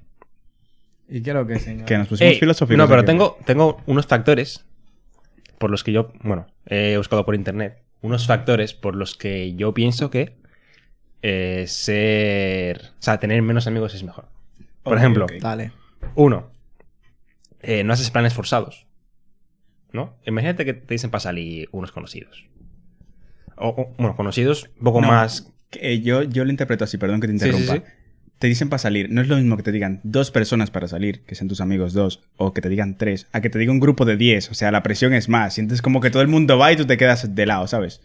[1.11, 1.87] ¿Y qué es lo que, señor?
[1.87, 2.79] Que nos pusimos Ey, filosóficos.
[2.79, 3.07] no, pero aquí.
[3.07, 4.64] tengo, tengo unos factores
[5.59, 9.75] por los que yo, bueno, he buscado por internet, unos factores por los que yo
[9.75, 10.37] pienso que
[11.23, 14.29] eh, ser, o sea, tener menos amigos es mejor.
[14.83, 15.27] Por ejemplo.
[15.40, 15.73] Dale.
[16.14, 16.51] uno,
[17.61, 18.87] eh, no haces planes forzados,
[19.92, 20.16] ¿no?
[20.25, 22.46] Imagínate que te dicen para salir unos conocidos.
[23.57, 25.53] O, o, bueno, conocidos, un poco No, más...
[25.68, 27.75] que, yo, yo lo interpreto así, perdón que te Sí, sí, interrumpa.
[27.87, 27.92] sí.
[28.40, 29.09] Te dicen para salir.
[29.12, 31.92] No es lo mismo que te digan dos personas para salir, que sean tus amigos
[31.92, 34.50] dos, o que te digan tres, a que te diga un grupo de diez.
[34.50, 35.55] O sea, la presión es más.
[35.55, 38.00] Sientes como que todo el mundo va y tú te quedas de lado, ¿sabes?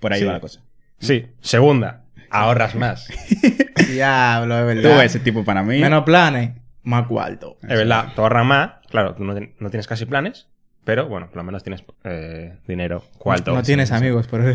[0.00, 0.26] Por ahí Sí.
[0.26, 0.60] va la cosa.
[0.98, 1.26] Sí.
[1.40, 3.06] Segunda, ahorras más.
[3.92, 5.04] Diablo, es Tú, verdad.
[5.04, 5.78] ese tipo para mí.
[5.80, 6.50] Menos planes,
[6.82, 7.56] más cuarto.
[7.62, 8.70] Es verdad, tú ahorras más.
[8.90, 10.48] Claro, tú no, no tienes casi planes,
[10.84, 13.04] pero bueno, por lo menos tienes eh, dinero.
[13.18, 13.54] ¿Cuánto?
[13.54, 14.52] No tienes amigos, pero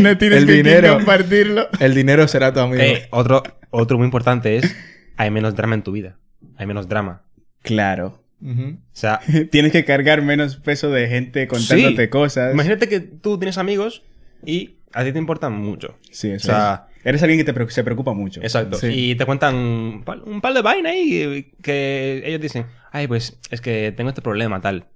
[0.00, 0.94] no tienes El quién dinero.
[0.96, 1.68] compartirlo.
[1.80, 2.82] el dinero será tu amigo.
[2.82, 4.74] Eh, otro, otro muy importante es,
[5.16, 6.18] hay menos drama en tu vida.
[6.56, 7.22] Hay menos drama.
[7.62, 8.20] Claro.
[8.44, 12.10] O sea, Tienes que cargar menos peso de gente contándote Sí.
[12.10, 12.52] cosas.
[12.54, 14.02] imagínate que tú tienes amigos
[14.44, 15.96] y a ti te importan mucho.
[16.10, 16.92] Sí, eso O sea, es.
[17.04, 18.40] Eres alguien que te se preocupa mucho.
[18.42, 18.78] Exacto.
[18.78, 18.86] Sí.
[19.10, 23.38] Y te cuentan un pal, un pal de vaina ahí que ellos dicen, ay, pues
[23.50, 24.86] es que tengo este problema, tal.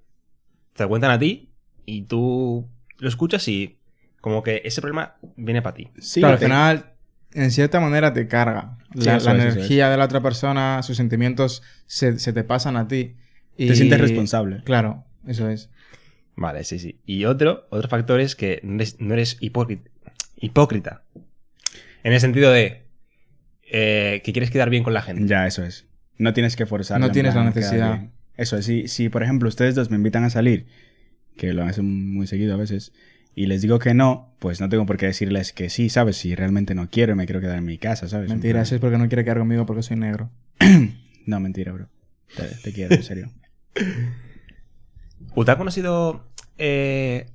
[0.75, 1.51] Te lo cuentan a ti
[1.85, 3.79] y tú lo escuchas y
[4.27, 5.89] como que ese problema viene para ti.
[6.01, 6.87] Sí, claro, al final,
[7.33, 8.77] en cierta manera te carga.
[8.93, 13.15] La, es, energía de la otra persona, sus sentimientos se, se te pasan a ti.
[13.57, 14.63] Y- Te sientes responsable.
[14.65, 15.71] Claro, eso es.
[16.35, 16.99] Vale, sí, sí.
[17.07, 19.89] Y otro, otro factor es que no eres, no eres hipócrita.
[20.41, 21.05] hipócrita.
[22.03, 22.83] En el sentido de
[23.71, 25.25] eh, que quieres quedar bien con la gente.
[25.29, 25.87] Ya, eso es.
[26.19, 26.99] No tienes que forzar.
[26.99, 28.09] No tienes la necesidad.
[28.37, 28.65] Eso es.
[28.65, 30.67] Si, si, por ejemplo, ustedes dos me invitan a salir,
[31.37, 32.93] que lo hacen muy seguido a veces,
[33.37, 36.17] y les digo que no, pues no tengo por qué decirles que sí, ¿sabes?
[36.17, 38.31] Si realmente no quiero y me quiero quedar en mi casa, ¿sabes?
[38.31, 40.31] En Mentira, eso es porque no quiere quedar conmigo porque soy negro.
[41.27, 41.89] No, mentira, bro.
[42.37, 43.33] Te, te quiero, en serio.
[45.35, 46.25] ¿Usted ha conocido,
[46.57, 47.27] eh,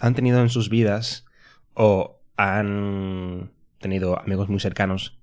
[0.00, 1.24] han tenido en sus vidas
[1.74, 5.20] o han tenido amigos muy cercanos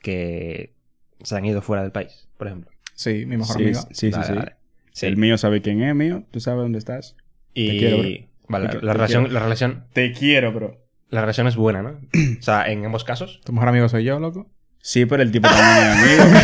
[0.00, 0.72] que
[1.20, 2.70] se han ido fuera del país, por ejemplo?
[2.94, 3.80] Sí, mi mejor sí, amigo.
[3.80, 4.32] sí, sí, Vale, sí.
[4.34, 4.56] vale.
[4.92, 5.06] Sí.
[5.06, 7.16] El mío sabe quién es mío, tú sabes dónde estás.
[7.54, 8.08] Y Te quiero, bro.
[8.48, 9.34] Vale, la, te relación, quiero.
[9.34, 10.78] la, relación, Te quiero, bro.
[11.10, 11.90] la relación es buena, ¿no?
[12.38, 13.40] o sea, en ambos casos.
[13.44, 14.50] Tu mejor amigo soy yo, loco.
[14.80, 16.38] Sí, pero el tipo también es amigo.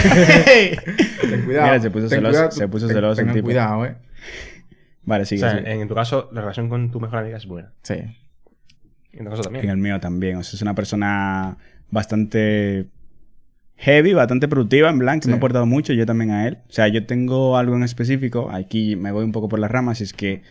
[1.20, 1.66] Ten cuidado.
[1.66, 3.44] Mira, se puso ten celoso- cuidado, se puso ten- celoso el tengan tipo.
[3.46, 3.96] cuidado, eh.
[5.04, 5.72] Vale, O sigue, sea, sigue.
[5.80, 7.72] en tu caso, la relación con tu mejor amiga es buena.
[7.82, 7.94] Sí.
[9.12, 9.64] En tu caso también.
[9.64, 10.36] En el mío también.
[10.36, 11.56] O sea, es una persona
[11.90, 12.88] bastante
[13.76, 15.22] heavy, bastante productiva, en blanco.
[15.24, 15.28] Sí.
[15.28, 16.58] Me ha aportado mucho, yo también a él.
[16.68, 18.50] O sea, yo tengo algo en específico.
[18.50, 20.00] Aquí me voy un poco por las ramas.
[20.00, 20.42] Y es que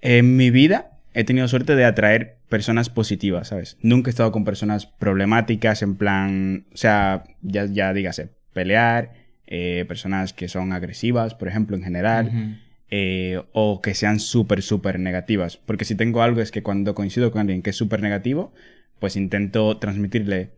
[0.00, 3.76] en mi vida he tenido suerte de atraer personas positivas, ¿sabes?
[3.82, 6.66] Nunca he estado con personas problemáticas, en plan.
[6.72, 9.12] O sea, ya, ya dígase, pelear.
[9.52, 12.26] eh, personas que son agresivas, por ejemplo, en general.
[12.28, 12.54] Ujú.
[12.92, 15.56] eh, o que sean súper, súper negativas.
[15.58, 18.52] Porque si tengo algo es que cuando coincido con alguien que es súper negativo,
[19.00, 20.50] pues intento transmitirle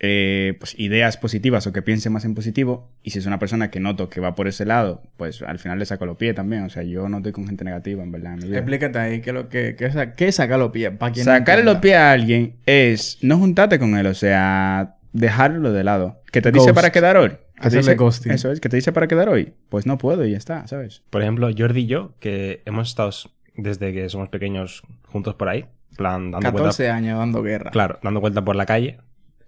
[0.00, 2.88] eh, pues, ideas positivas o que piense más en positivo.
[3.02, 5.78] Y si es una persona que noto que va por ese lado, pues al final
[5.78, 6.62] le saco los pies también.
[6.62, 8.34] O sea, yo no estoy con gente negativa, en verdad.
[8.34, 8.58] en mi vida.
[8.58, 10.92] Explícate ahí, ¿qué lo que, qué es sacar los pies?
[10.92, 14.96] Pa' quien no Sacarle los pies a alguien es no juntarte con él, o sea,
[15.12, 16.22] dejarlo de lado.
[16.30, 16.74] Que te dice Ghost.
[16.74, 17.32] para quedar hoy.
[17.60, 18.32] Que te dice- ghosting.
[18.32, 19.52] Eso es, que te dice para quedar hoy.
[19.68, 21.02] Pues no puedo y ya está, ¿sabes?
[21.10, 23.10] Por ejemplo, Jordi y yo, que hemos estado
[23.56, 25.64] desde que somos pequeños juntos por ahí,
[25.96, 27.72] plan, dando 14 vuelta, años dando guerra.
[27.72, 28.98] claro, dando vuelta por la calle.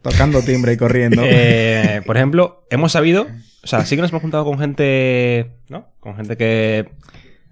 [0.02, 1.22] Tocando timbre y corriendo.
[1.26, 3.26] Eh, por ejemplo, hemos sabido,
[3.62, 5.88] o sea, sí que nos hemos juntado con gente, ¿no?
[6.00, 6.90] Con gente que...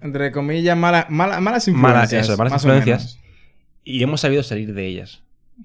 [0.01, 2.11] Entre comillas, mala- mala- malas influencias.
[2.13, 3.19] Malas, eso, malas influencias.
[3.83, 5.23] Y hemos sabido salir de ellas.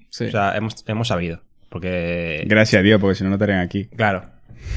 [0.09, 0.25] Sí.
[0.25, 1.41] O sea, hemos, hemos sabido.
[1.69, 2.43] Porque...
[2.47, 3.85] Gracias a Dios, porque si no, no estarían aquí.
[3.85, 4.23] Claro.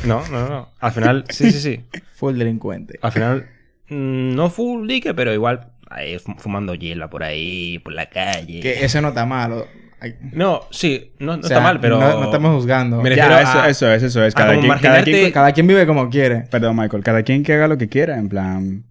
[0.05, 0.69] No, no, no.
[0.81, 1.81] Al final, sí, sí, sí.
[2.15, 2.99] Full delincuente.
[3.03, 3.49] Al final
[3.89, 8.61] mm, no full dique, pero igual ahí fu- fumando hiela por ahí, por la calle.
[8.61, 9.65] Que eso no está mal.
[10.33, 11.99] No, sí, no, no o sea, está mal, pero.
[11.99, 13.03] No, no estamos juzgando.
[13.03, 14.35] Me Ya, eso, a- eso es, eso es.
[14.35, 16.43] Cada quien, cada quien- Cada quien vive como quiere.
[16.51, 17.03] Perdón, Michael.
[17.03, 18.17] Cada quien que haga lo que quiera.
[18.19, 18.85] En plan,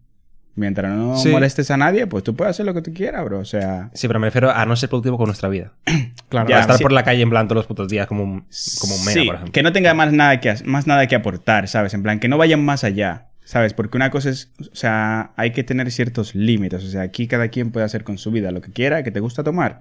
[0.55, 1.29] mientras no Sí.
[1.29, 3.39] molestes a nadie, pues tú puedes hacer lo que tú quieras, bro.
[3.39, 5.73] O sea, Sí, pero me refiero a no ser productivo con nuestra vida.
[6.29, 6.49] Claro.
[6.49, 6.83] Ya, a estar sí.
[6.83, 8.47] por la calle en plan todos los putos días como un,
[8.81, 9.53] como un mena, sí, por ejemplo.
[9.53, 11.93] que no tenga más nada que, más nada que aportar, ¿sabes?
[11.93, 13.73] En plan, que no vayan más allá, ¿sabes?
[13.73, 16.83] Porque una cosa es, o sea, hay que tener ciertos límites.
[16.83, 19.21] O sea, aquí cada quien puede hacer con su vida lo que quiera, que te
[19.21, 19.79] gusta tomar,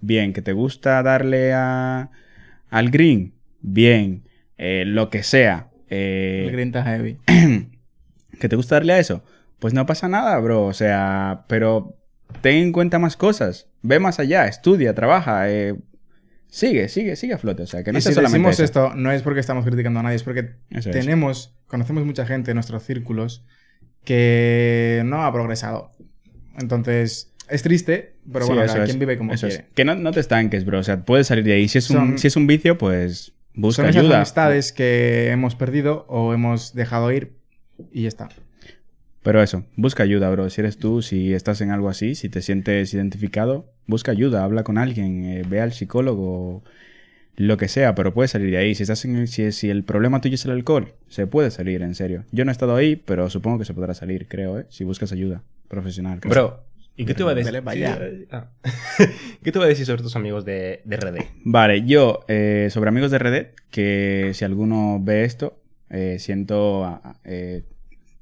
[0.00, 2.10] bien, que te gusta darle a,
[2.70, 4.28] al green, bien,
[4.58, 5.68] eh, lo que sea.
[5.88, 7.18] eh, El green está heavy.
[8.40, 9.22] que te gusta darle a eso,
[9.58, 10.64] pues no pasa nada, bro.
[10.64, 11.96] O sea, pero
[12.42, 13.68] ten en cuenta más cosas.
[13.82, 15.48] Ve más allá, estudia, trabaja.
[15.50, 15.76] eh,
[16.48, 17.62] sigue, sigue, sigue a flote.
[17.62, 18.64] O sea, que no y si solamente decimos eso.
[18.64, 20.96] esto, no es porque estamos criticando a nadie, es porque Eso es.
[20.96, 23.44] tenemos, conocemos mucha gente en nuestros círculos
[24.04, 25.90] que no ha progresado.
[26.58, 29.54] Entonces, es triste, pero Sí, bueno, cada es, quien vive como eso es.
[29.58, 29.68] quiere.
[29.74, 30.78] Que no, no te estanques, bro.
[30.80, 31.68] O sea, puedes salir de ahí.
[31.68, 34.16] Si es, un, Son- si es un vicio, pues busca Son esas ayuda.
[34.18, 37.32] amistades que hemos perdido o hemos dejado ir
[37.92, 38.28] y ya está.
[39.22, 40.48] Pero eso, busca ayuda, bro.
[40.50, 44.62] Si eres tú, si estás en algo así, si te sientes identificado, busca ayuda, habla
[44.62, 46.62] con alguien, eh, ve al psicólogo,
[47.36, 48.74] lo que sea, pero puedes salir de ahí.
[48.76, 51.82] Si estás en el- si, si el problema tuyo es el alcohol, se puede salir,
[51.82, 52.24] en serio.
[52.30, 54.66] Yo no he estado ahí, pero supongo que se podrá salir, creo, ¿eh?
[54.70, 56.20] Si buscas ayuda profesional.
[56.20, 56.30] creo.
[56.32, 56.64] Bro,
[56.96, 57.62] ¿y qué te iba a decir?
[57.64, 57.98] Allá.
[58.30, 58.50] Ah.
[59.42, 61.18] ¿Qué te a decir sobre tus amigos de, de RD?
[61.44, 67.20] Vale, yo, eh, sobre amigos de Reddit, que si alguno ve esto, eh, siento ah,
[67.24, 67.64] eh,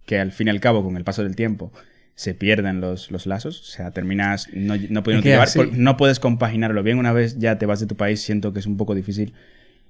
[0.07, 1.73] que al fin y al cabo, con el paso del tiempo,
[2.15, 3.61] se pierden los, los lazos.
[3.61, 6.99] O sea, terminas no, no pudiendo llevar, no puedes compaginarlo bien.
[6.99, 9.35] Una vez ya te vas de tu país, siento que es un poco difícil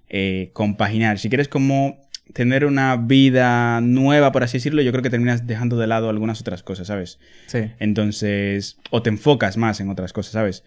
[0.09, 1.19] eh, compaginar.
[1.19, 5.77] Si quieres como tener una vida nueva, por así decirlo, yo creo que terminas dejando
[5.77, 7.19] de lado algunas otras cosas, ¿sabes?
[7.47, 7.71] Sí.
[7.79, 10.65] Entonces, o te enfocas más en otras cosas, ¿sabes?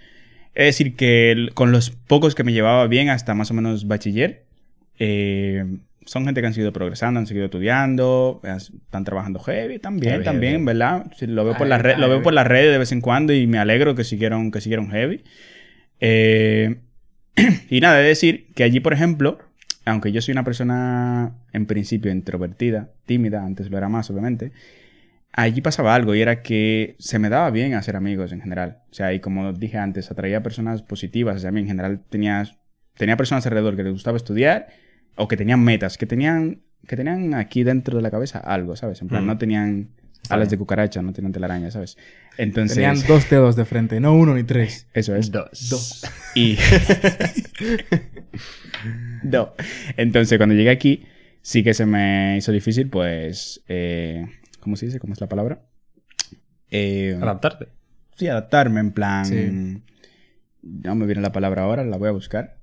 [0.53, 4.45] Es decir, que con los pocos que me llevaba bien hasta más o menos bachiller,
[4.99, 5.65] eh,
[6.05, 10.53] son gente que han seguido progresando, han seguido estudiando, están trabajando heavy también, Heavy, también,
[10.53, 10.65] heavy.
[10.65, 11.11] ¿verdad?
[11.17, 13.33] Sí, lo veo por las redes, lo veo por las redes de vez en cuando
[13.33, 15.23] y me alegro que siguieron, que siguieron heavy.
[15.99, 16.77] Eh,
[17.69, 19.39] y nada, de decir que allí, por ejemplo,
[19.88, 24.52] aunque yo soy una persona en principio introvertida, tímida, antes lo era más, obviamente,
[25.34, 28.80] allí pasaba algo y era que se me daba bien hacer amigos en general.
[28.91, 31.38] O sea, y como dije antes, atraía personas positivas.
[31.38, 32.43] O sea, a mí en general tenía,
[32.97, 34.67] tenía personas alrededor que les gustaba estudiar
[35.15, 39.02] o que tenían metas, que tenían, que tenían aquí dentro de la cabeza algo, ¿sabes?
[39.02, 39.28] En plan, Mm.
[39.28, 39.89] no tenían
[40.30, 41.97] alas de cucaracha, no tenían telaraña, ¿sabes?
[42.38, 44.88] Entonces, Tenían dos dedos de frente, no uno ni tres.
[44.93, 45.32] eso es.
[45.32, 45.69] Dos.
[45.69, 46.06] Dos.
[46.36, 46.58] Y.
[49.23, 49.53] no.
[49.95, 51.06] Entonces, cuando llegué aquí,
[51.41, 53.63] sí que se me hizo difícil, pues.
[53.67, 54.25] eh,
[54.60, 54.99] ¿Cómo se dice?
[54.99, 55.62] ¿Cómo es la palabra?
[56.69, 57.69] Eh, Adaptarte.
[58.15, 59.25] sí, adaptarme, en plan.
[59.25, 59.82] Sí.
[60.62, 62.56] No me viene la palabra ahora, la voy a buscar.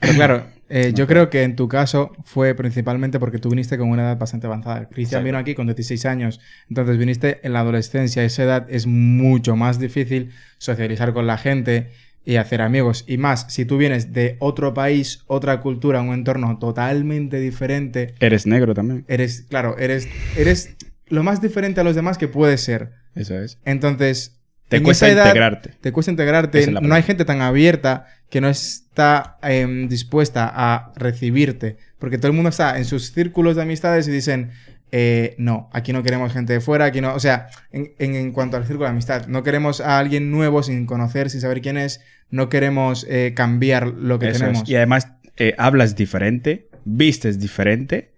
[0.00, 3.88] Pero claro, eh, yo creo que en tu caso fue principalmente porque tú viniste con
[3.90, 4.88] una edad bastante avanzada.
[4.88, 8.24] Cristian vino aquí con 16 años, entonces viniste en la adolescencia.
[8.24, 11.90] Esa edad es mucho más difícil socializar con la gente
[12.24, 13.04] y hacer amigos.
[13.06, 18.46] Y más, si tú vienes de otro país, otra cultura, un entorno totalmente diferente, Eres
[18.46, 19.04] negro también.
[19.08, 20.76] eres, claro, eres, eres
[21.08, 22.92] lo más diferente a los demás que puedes ser.
[23.14, 23.58] Eso es.
[23.64, 24.39] Entonces,
[24.70, 25.70] Te cuesta edad, integrarte.
[25.80, 26.66] Te cuesta integrarte.
[26.70, 31.76] No hay gente tan abierta que no está em, dispuesta a recibirte.
[31.98, 34.52] Porque todo el mundo está en sus círculos de amistades y dicen,
[34.92, 37.14] eh, no, aquí no queremos gente de fuera, aquí no.
[37.14, 40.62] O sea, en, en- en cuanto al círculo de amistad, no queremos a alguien nuevo
[40.62, 42.00] sin conocer, sin saber quién es.
[42.30, 44.40] No queremos eh, cambiar lo que Eso es.
[44.40, 44.68] tenemos.
[44.68, 48.12] Y además, eh, hablas diferente, vistes diferente,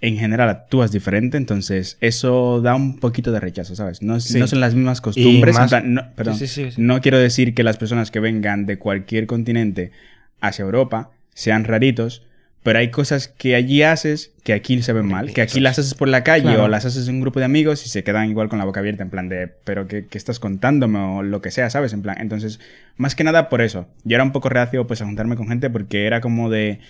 [0.00, 4.02] en general actúas diferente, entonces eso da un poquito de rechazo, ¿sabes?
[4.02, 4.38] No, es- Sí.
[4.38, 5.54] no son las mismas costumbres.
[5.54, 6.68] más- en plan, no, perdón, sí, sí.
[6.76, 9.92] no quiero decir que las personas que vengan de cualquier continente
[10.40, 12.22] hacia Europa sean raritos,
[12.62, 15.94] pero hay cosas que allí haces que aquí se ven mal, que aquí las haces
[15.94, 16.64] por la calle Claro.
[16.64, 18.80] o las haces en un grupo de amigos y se quedan igual con la boca
[18.80, 20.98] abierta en plan de, pero ¿qué, qué estás contándome?
[20.98, 21.92] o lo que sea, ¿sabes?
[21.92, 22.58] En plan, entonces,
[22.96, 23.86] más que nada por eso.
[24.04, 26.80] Yo era un poco reacio pues a juntarme con gente porque era como de...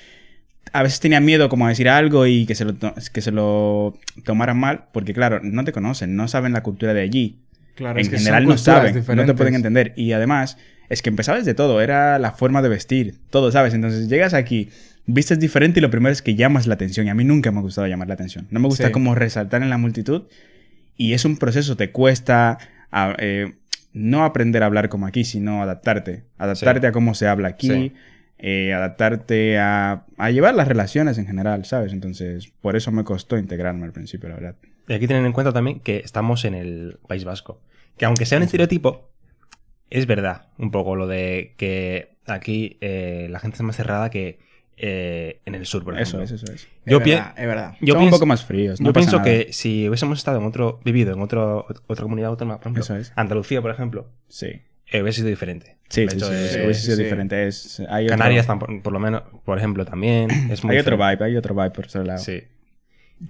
[0.72, 2.74] A veces tenía miedo como a decir algo y que se lo,
[3.12, 7.00] que se lo tomaran mal, porque claro, no te conocen, no saben la cultura de
[7.02, 7.38] allí
[7.76, 9.92] Claro, en es que son general no saben, no te pueden entender.
[9.96, 10.56] Y además,
[10.88, 13.74] es que empezabas de todo, era la forma de vestir, todo, ¿sabes?
[13.74, 14.70] Entonces llegas aquí,
[15.06, 17.06] vistes diferente y lo primero es que llamas la atención.
[17.06, 18.46] Y a mí nunca me ha gustado llamar la atención.
[18.50, 18.92] No me gusta Sí.
[18.92, 20.22] como resaltar en la multitud.
[20.96, 22.58] Y es un proceso, te cuesta
[22.90, 23.54] a- eh,
[23.92, 26.24] no aprender a hablar como aquí, sino adaptarte.
[26.38, 27.68] Adaptarte a cómo se habla aquí.
[27.68, 27.92] Sí.
[28.38, 31.92] Eh, adaptarte a, a llevar las relaciones en general, ¿sabes?
[31.92, 34.54] Entonces, por eso me costó integrarme al principio, la verdad.
[34.88, 37.60] Y aquí tienen en cuenta también que estamos en el País Vasco.
[37.96, 39.10] Que aunque sea un estereotipo,
[39.90, 44.38] es verdad un poco lo de que aquí eh, la gente es más cerrada que
[44.76, 46.22] eh, en el sur, por ejemplo.
[46.22, 46.68] Eso es, eso es.
[46.84, 47.74] Yo, es verdad, es verdad.
[47.80, 48.78] yo un pienso- poco más fríos.
[48.80, 49.30] no yo pasa pienso nada.
[49.46, 52.96] que si hubiésemos estado en otro, vivido en otro, otra comunidad autónoma, por ejemplo, Eso
[52.96, 53.12] es.
[53.16, 54.60] Andalucía, por ejemplo, Sí.
[54.86, 55.76] Eh, hubiese sido diferente.
[55.88, 57.02] Sí, sí, hecho sí, de- sí, hubiese sido sí.
[57.04, 57.46] diferente.
[57.46, 60.28] Es, hay otro- Canarias, tampo- por lo menos, por ejemplo, también.
[60.50, 61.16] Es muy Hay otro diferente.
[61.16, 62.18] vibe, hay otro vibe por ese lado.
[62.18, 62.42] Sí.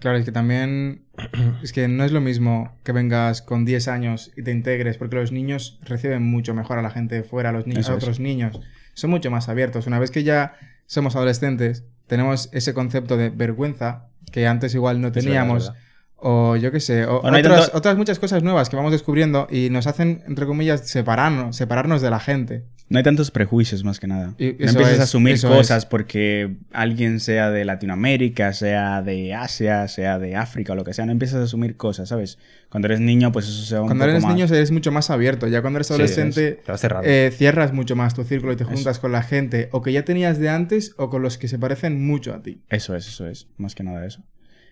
[0.00, 1.02] Claro, es que también
[1.62, 5.16] es que no es lo mismo que vengas con 10 años y te integres, porque
[5.16, 7.96] los niños reciben mucho mejor a la gente de fuera, a los niños, a es.
[8.02, 8.60] otros niños.
[8.94, 9.86] Son mucho más abiertos.
[9.86, 10.54] Una vez que ya
[10.86, 15.64] somos adolescentes, tenemos ese concepto de vergüenza que antes igual no verdad, teníamos.
[15.64, 15.85] es verdad.
[16.18, 18.76] O yo qué sé, o O no hay otras, tanto- otras muchas cosas nuevas que
[18.76, 22.64] vamos descubriendo y nos hacen, entre comillas, separarnos, separarnos de la gente.
[22.88, 24.34] No hay tantos prejuicios más que nada.
[24.38, 25.86] Y no empiezas es, a asumir cosas es.
[25.86, 31.04] porque alguien sea de Latinoamérica, sea de Asia, sea de África o lo que sea.
[31.04, 32.38] No empiezas a asumir cosas, ¿sabes?
[32.70, 34.34] Cuando eres niño, pues eso se va un Cuando poco eres más...
[34.34, 35.48] niño eres mucho más abierto.
[35.48, 36.60] Ya cuando eres adolescente
[37.02, 40.04] eh, cierras mucho más tu círculo y te juntas con la gente o que ya
[40.04, 42.62] tenías de antes o con los que se parecen mucho a ti.
[42.68, 43.48] Eso es, eso es.
[43.58, 44.22] Más que nada eso.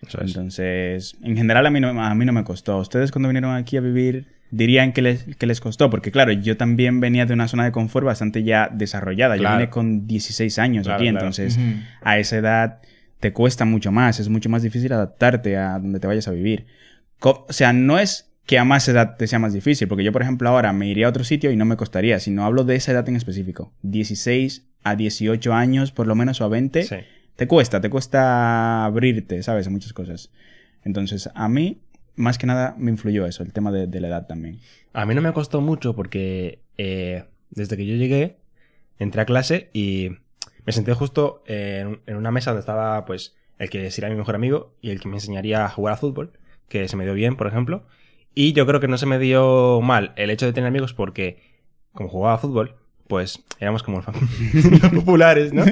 [0.06, 0.28] Eso es.
[0.28, 2.78] Entonces, en general a mí, no, a mí no me costó.
[2.78, 5.90] ¿Ustedes cuando vinieron aquí a vivir dirían que les, que les costó?
[5.90, 9.36] Porque claro, yo también venía de una zona de confort bastante ya desarrollada.
[9.36, 9.58] Yo Claro.
[9.58, 11.26] vine con 16 años Claro, aquí, claro.
[11.26, 11.58] entonces
[12.02, 12.78] a esa edad
[13.20, 14.20] te cuesta mucho más.
[14.20, 16.66] Es mucho más difícil adaptarte a donde te vayas a vivir.
[17.18, 20.12] Co- o sea, no es que a más edad te sea más difícil, porque yo,
[20.12, 22.76] por ejemplo, ahora me iría a otro sitio y no me costaría, sino hablo de
[22.76, 23.72] esa edad en específico.
[23.82, 26.96] 16 a 18 años, por lo menos, o a 20 Sí.
[27.36, 29.66] Te cuesta, te cuesta abrirte, ¿sabes?
[29.66, 30.30] A muchas cosas.
[30.84, 31.80] Entonces, a mí,
[32.14, 34.60] más que nada, me influyó eso, el tema de, la edad también.
[34.92, 38.36] A mí no me costó mucho porque eh, desde que yo llegué,
[38.98, 40.10] entré a clase y
[40.64, 44.34] me senté justo en, en una mesa donde estaba pues el que sería mi mejor
[44.34, 46.32] amigo y el que me enseñaría a jugar a fútbol,
[46.68, 47.84] que se me dio bien, por ejemplo.
[48.34, 51.40] Y yo creo que no se me dio mal el hecho de tener amigos porque,
[51.92, 55.64] como jugaba a fútbol, pues éramos como los populares, ¿no?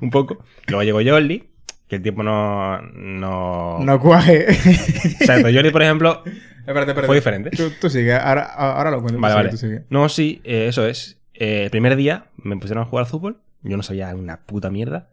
[0.00, 0.44] Un poco.
[0.66, 1.44] Luego llegó Jordi,
[1.88, 2.80] que el tiempo no...
[2.82, 3.78] No...
[3.80, 4.50] No cuaje.
[4.50, 7.06] Exacto, Jordi, por ejemplo, espérate, espérate.
[7.06, 7.50] fue diferente.
[7.50, 9.16] Tú, tú sigue, ahora, ahora lo cuento.
[9.16, 9.50] tú Vale, sigue, vale.
[9.50, 9.82] tú sigue.
[9.90, 11.18] No, sí, eh, eso es.
[11.34, 13.38] Eh, el primer día me pusieron a jugar al fútbol.
[13.62, 15.08] Yo no sabía una puta mierda.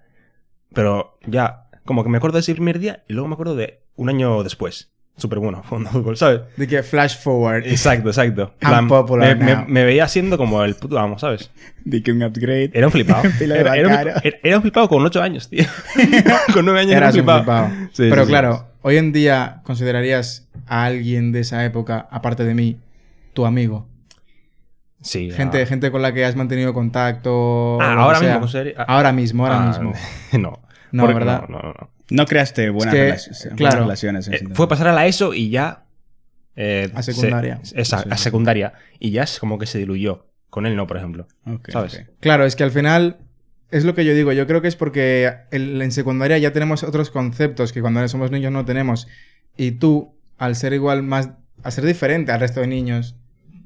[0.74, 3.82] Pero ya, como que me acuerdo de ese primer día y luego me acuerdo de
[3.96, 4.91] un año después.
[5.22, 6.42] Súper bueno, jugando fútbol, ¿sabes?
[6.58, 7.68] De que flash forward.
[7.68, 8.54] Exacto, exacto.
[9.18, 9.66] Me, me- now.
[9.68, 11.52] me veía siendo como el puto amo, ¿sabes?
[11.86, 12.72] Di que un upgrade.
[12.74, 13.22] Era un flipado.
[13.40, 13.94] De era, era un,
[14.44, 15.64] era- flipado con 8 años, tío.
[16.54, 17.68] con 9 años era un flipado.
[17.94, 18.28] Sí, Pero sí, sí.
[18.30, 22.78] claro, hoy en día considerarías a alguien de esa época, aparte de mí,
[23.34, 23.88] tu amigo.
[25.02, 25.30] Sí.
[25.32, 25.66] Gente, ah.
[25.68, 27.80] gente con la que has mantenido contacto.
[27.82, 28.74] Ah, ahora mismo, ¿en serio?
[28.78, 28.86] Ah.
[28.88, 29.94] Ahora mismo, ahora Ah, mismo.
[30.40, 30.60] No.
[30.92, 31.44] No, Porque- ¿verdad?
[31.48, 31.90] No, no, no.
[32.12, 34.28] No creaste buenas, que, relaciones, buenas relaciones.
[34.28, 35.86] en Eh, fue pasar a la ESO y ya.
[36.56, 37.60] eh, A secundaria.
[37.64, 38.74] se- esa- a secundaria.
[39.00, 40.28] Y ya es como que se diluyó.
[40.50, 41.28] Con él no, por ejemplo.
[41.70, 42.06] ¿sabes?
[42.20, 43.18] Claro, es que al final
[43.72, 44.34] es lo que yo digo.
[44.34, 48.32] Yo creo que es porque el- en secundaria ya tenemos otros conceptos que cuando somos
[48.32, 49.08] niños no tenemos.
[49.56, 51.30] Y tú, al ser igual más.
[51.64, 53.16] al ser diferente al resto de niños,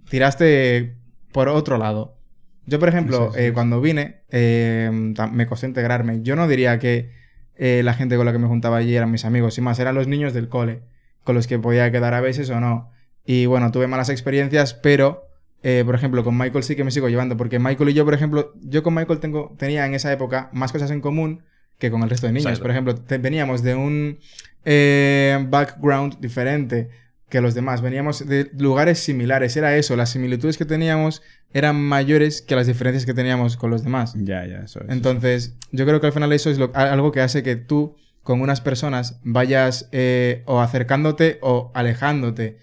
[0.10, 0.95] tiraste
[1.31, 2.17] por otro lado.
[2.65, 4.89] Yo, por ejemplo, Sí, sí, eh, cuando vine, eh,
[5.31, 6.21] me costó integrarme.
[6.21, 7.12] Yo no diría que
[7.57, 9.95] eh, la gente con la que me juntaba allí eran mis amigos, sin más, eran
[9.95, 10.81] los niños del cole,
[11.23, 12.91] con los que podía quedar a veces o no.
[13.25, 15.27] Y bueno, tuve malas experiencias, pero,
[15.63, 18.13] eh, por ejemplo, con Michael sí que me sigo llevando, porque Michael y yo, por
[18.13, 21.43] ejemplo, yo con Michael tengo, tenía en esa época más cosas en común
[21.79, 22.45] que con el resto de niños.
[22.45, 22.63] Exacto.
[22.63, 24.19] Por ejemplo, veníamos de un
[24.63, 26.89] eh, background diferente
[27.29, 31.21] que los demás, veníamos de lugares similares, era eso, las similitudes que teníamos
[31.53, 34.13] eran mayores que las diferencias que teníamos con los demás.
[34.17, 34.89] Ya, ya, eso es.
[34.89, 38.41] Entonces, yo creo que al final eso es lo- algo que hace que tú con
[38.41, 42.57] unas personas vayas eh, o acercándote o alejándote.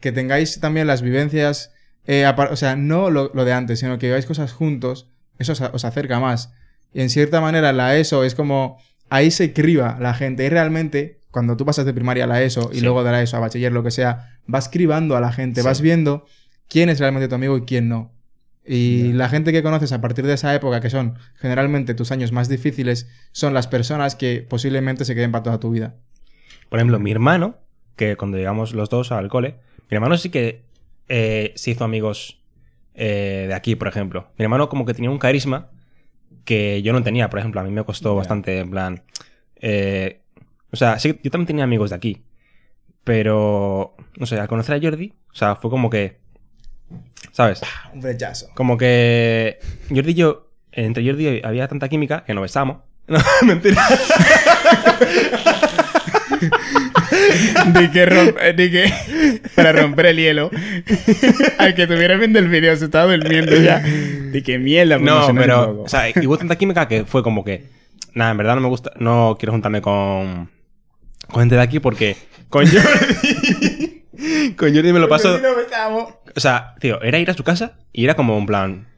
[0.00, 1.72] Que tengáis también las vivencias,
[2.06, 5.60] eh, o sea, no lo, lo de antes, sino que hagáis cosas juntos, eso os,
[5.60, 6.52] os acerca más.
[6.94, 8.78] Y en cierta manera la ESO es como,
[9.10, 10.44] ahí se criba la gente.
[10.44, 12.80] Y realmente, cuando tú pasas de primaria a la ESO y Sí.
[12.82, 15.66] luego de la ESO a bachiller, lo que sea, vas cribando a la gente, Sí.
[15.66, 16.24] vas viendo
[16.68, 18.12] quién es realmente tu amigo y quién no.
[18.70, 22.32] Y la gente que conoces a partir de esa época, que son generalmente tus años
[22.32, 25.94] más difíciles, son las personas que posiblemente se queden para toda tu vida.
[26.68, 27.56] Por ejemplo, mi hermano,
[27.96, 29.56] que cuando llegamos los dos al cole,
[29.90, 30.64] mi hermano sí que
[31.08, 32.42] eh, se hizo amigos
[32.94, 34.28] eh, de aquí, por ejemplo.
[34.36, 35.70] Mi hermano como que tenía un carisma
[36.44, 37.60] que yo no tenía, por ejemplo.
[37.62, 39.02] A mí me costó bastante, en plan...
[39.56, 40.20] eh,
[40.70, 42.22] o sea, sí, yo también tenía amigos de aquí.
[43.04, 46.18] Pero, no sé, al conocer a Jordi, o sea, fue como que...
[47.32, 47.60] ¿Sabes?
[47.94, 48.48] Un brechazo.
[48.54, 49.58] Como que
[49.88, 52.78] Jordi y yo, entre Jordi y yo había tanta química que nos besamos.
[53.08, 53.82] No, mentira.
[57.74, 58.92] Di que, rom- eh, di que
[59.54, 60.50] para romper el hielo.
[61.58, 63.78] Al que estuviera viendo el video se estaba durmiendo ya.
[63.80, 64.98] Di que mierda.
[64.98, 65.82] me No, pero.
[65.82, 67.64] O sea, y hubo tanta química que fue como que.
[68.14, 68.92] Nada, en verdad no me gusta.
[68.98, 70.50] No quiero juntarme con.
[71.30, 72.16] Con gente de aquí porque.
[72.48, 74.04] Con Jordi.
[74.56, 75.38] con Jordi me lo paso.
[76.34, 78.88] O sea, tío, era ir a su casa y era como un plan.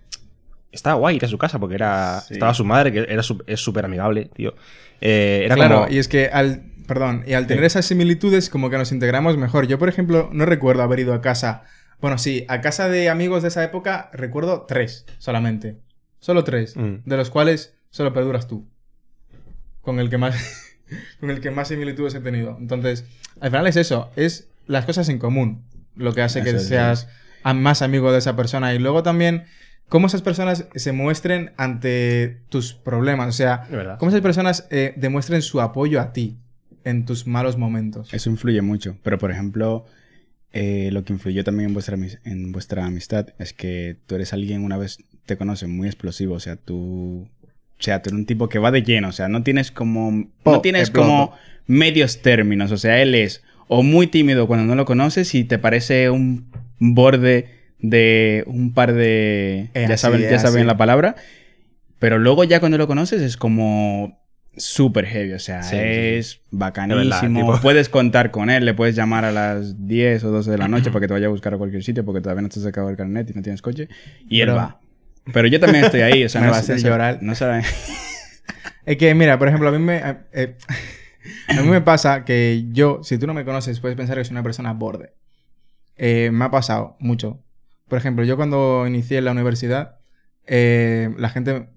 [0.73, 2.21] Estaba guay ir a su casa porque era.
[2.21, 2.35] Sí.
[2.35, 4.55] Estaba su madre, que era su- es súper amigable, tío.
[5.01, 5.93] Eh, era claro, como.
[5.93, 6.65] y es que al.
[6.87, 9.69] Perdón, y al tener esas similitudes, como que nos integramos mejor.
[9.69, 11.63] Yo, por ejemplo, no recuerdo haber ido a casa.
[12.01, 15.77] Bueno, sí, a casa de amigos de esa época recuerdo tres solamente.
[16.19, 16.77] Solo tres.
[16.77, 16.97] Mm.
[17.05, 18.67] De los cuales solo perduras tú.
[19.83, 20.70] Con el que más.
[21.21, 22.57] Con el que más similitudes he tenido.
[22.61, 23.05] Entonces,
[23.41, 24.11] al final es eso.
[24.17, 25.63] Es las cosas en común.
[25.97, 27.09] Lo que hace que Eso seas
[27.43, 28.75] a- más amigo de esa persona.
[28.75, 29.45] Y luego también.
[29.89, 33.29] Cómo esas personas se muestren ante tus problemas.
[33.29, 33.67] O sea,
[33.99, 36.39] cómo esas personas eh, demuestren su apoyo a ti
[36.85, 38.15] en tus malos momentos.
[38.15, 38.97] Eso influye mucho.
[39.03, 39.87] Pero, por ejemplo,
[40.53, 44.63] eh, lo que influyó también en vuestra, en vuestra amistad es que tú eres alguien,
[44.63, 46.35] una vez te conocen, muy explosivo.
[46.35, 47.29] O sea, tú...
[47.81, 49.09] O sea, tú eres un tipo que va de lleno.
[49.09, 50.29] O sea, no tienes como...
[50.43, 51.09] Po, no tienes exploto.
[51.09, 51.35] como
[51.67, 52.71] medios términos.
[52.73, 56.51] O sea, él es o muy tímido cuando no lo conoces y te parece un
[56.79, 59.71] borde de un par de...
[59.73, 61.17] Es ya así, saben, es ya saben la palabra.
[61.99, 64.19] Pero luego ya cuando lo conoces es como
[64.57, 65.33] súper heavy.
[65.33, 65.89] O sea, Sí, sí, sí.
[65.89, 67.41] es bacanísimo.
[67.41, 68.67] Es verdad, Puedes contar con él.
[68.67, 71.29] Le puedes llamar a las 10 o 12 de la noche para que te vaya
[71.29, 73.43] a buscar a cualquier sitio porque todavía no te has sacado el carnet y no
[73.43, 73.89] tienes coche.
[74.29, 74.80] Y él va.
[75.33, 76.25] Pero yo también estoy ahí.
[76.25, 77.19] O sea, Me no va a hacer llorar.
[77.23, 77.63] No saben.
[78.87, 80.03] Es que, mira, por ejemplo, a mí me.
[80.33, 80.57] eh,
[81.49, 84.33] a mí me pasa que yo, si tú no me conoces, puedes pensar que soy
[84.35, 85.13] una persona borde.
[85.97, 87.43] Eh, me ha pasado mucho.
[87.89, 89.99] Por ejemplo, yo cuando inicié la universidad,
[90.47, 91.69] eh, la gente.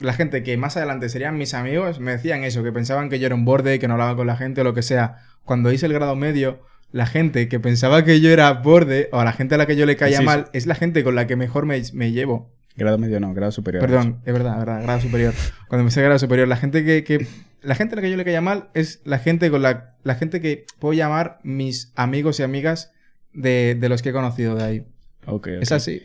[0.00, 3.26] La gente que más adelante serían mis amigos me decían eso, que pensaban que yo
[3.26, 5.16] era un borde, que no hablaba con la gente o lo que sea.
[5.44, 6.60] Cuando hice el grado medio,
[6.92, 9.74] la gente que pensaba que yo era borde o a la gente a la que
[9.74, 10.24] yo le caía Sí, sí.
[10.26, 12.52] mal es la gente con la que mejor me, me llevo.
[12.78, 13.80] Grado medio no, grado superior.
[13.82, 15.34] Perdón, es verdad, grado superior.
[15.68, 17.26] Cuando me hice grado superior, la gente que, que-
[17.60, 20.14] la gente a la que yo le caía mal es la gente con la, la
[20.14, 22.92] gente que puedo llamar mis amigos y amigas
[23.32, 24.78] de, de los que he conocido de ahí.
[25.26, 25.48] Ok, ok.
[25.62, 26.02] Es así.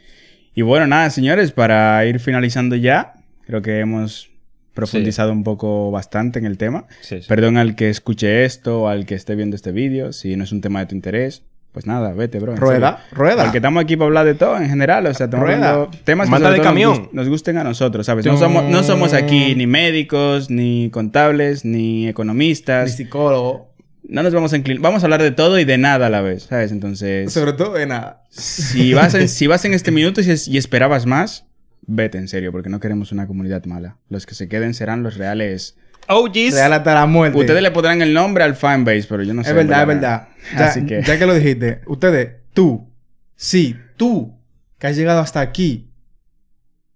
[0.56, 3.14] Y bueno, nada, señores, para ir finalizando ya,
[3.46, 4.32] creo que hemos
[4.74, 6.88] profundizado un poco bastante en el tema.
[7.02, 7.28] Sí, sí.
[7.28, 10.52] Perdón al que escuche esto o al que esté viendo este vídeo, si no es
[10.52, 11.44] un tema de tu interés,
[11.74, 12.56] pues nada, vete, bro.
[12.56, 13.18] Rueda, serio.
[13.18, 13.44] rueda.
[13.44, 15.88] Porque estamos aquí para hablar de todo en general, o sea, estamos Rueda.
[16.06, 16.94] temas que de nos camión.
[16.94, 18.26] gust- Nos, gusten a nosotros, ¿sabes?
[18.26, 22.96] No somos, no somos aquí ni médicos, ni contables, ni Mi economistas.
[22.96, 23.74] psicólogo.
[24.08, 24.82] No nos vamos a inclinar.
[24.84, 26.72] Vamos a hablar de todo y de nada a la vez, ¿sabes?
[26.72, 28.24] Entonces, Sobre todo de nada.
[28.30, 31.46] si vas en, si vas en este minuto y, es- y esperabas más,
[31.88, 33.98] vete en serio, porque no queremos una comunidad mala.
[34.10, 35.78] Los que se queden serán los reales.
[36.08, 36.54] OGs.
[36.54, 37.38] Real hasta la muerte.
[37.38, 39.50] Ustedes le pondrán el nombre al fanbase, pero yo no sé.
[39.50, 40.28] es verdad, es verdad.
[40.58, 41.02] Ya, Así que...
[41.04, 42.90] ya que lo dijiste, ustedes, tú,
[43.36, 44.38] sí, tú,
[44.78, 45.92] que has llegado hasta aquí,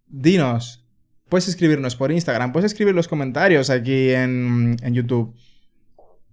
[0.08, 0.86] dinos,
[1.30, 5.34] puedes escribirnos por Instagram, puedes escribir los comentarios aquí en, en YouTube,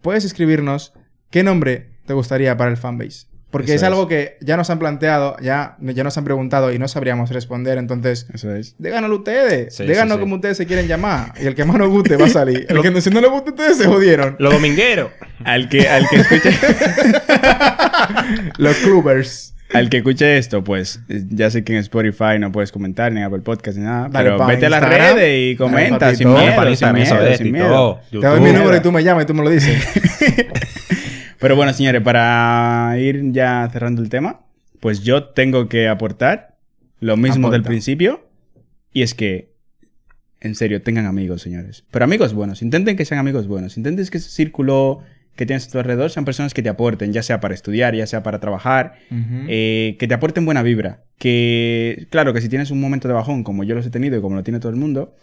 [0.03, 0.93] puedes escribirnos
[1.31, 3.34] qué nombre te gustaría para el fanbase.
[3.55, 3.85] Porque es, es.
[3.85, 7.79] algo que ya nos han planteado, ya, ya nos han preguntado y no sabríamos responder.
[7.79, 8.75] Entonces, Eso es.
[9.15, 9.77] ustedes.
[9.77, 10.21] Sí, díganos sí, sí.
[10.21, 11.35] como ustedes se quieren llamar.
[11.41, 12.67] Y el que más nos guste va a salir.
[12.69, 14.35] El que no- si no le gusta a ustedes se jodieron.
[14.41, 15.13] Los domingueros.
[15.45, 16.51] Al que, al que escuche...
[18.59, 19.55] Los clubbers.
[19.73, 23.27] Al que escuche esto, pues ya sé que en Spotify no puedes comentar ni en
[23.27, 26.75] Apple Podcast ni nada, Dale pero pa' vete a las redes y comenta sin miedo,
[26.77, 28.21] sin miedo, sin.
[28.21, 29.79] Te doy mi número y tú me llamas y tú me lo dices.
[31.45, 34.41] Pero bueno, señores, para ir ya cerrando el tema,
[34.81, 36.57] pues yo tengo que aportar
[37.01, 37.53] lo mismo Aporta.
[37.53, 38.27] del principio.
[38.95, 39.53] Y es que,
[40.41, 41.85] en serio, tengan amigos, señores.
[41.91, 42.63] Pero amigos buenos.
[42.63, 43.77] Intenten que sean amigos buenos.
[43.77, 45.03] Intenten que ese círculo
[45.37, 48.07] que tienes a tu alrededor sean personas que te aporten, ya sea para estudiar, ya
[48.07, 48.95] sea para trabajar,
[49.47, 51.05] eh, que te aporten buena vibra.
[51.19, 54.23] Que, claro, que si tienes un momento de bajón, como yo los he tenido y
[54.23, 55.15] como lo tiene todo el mundo,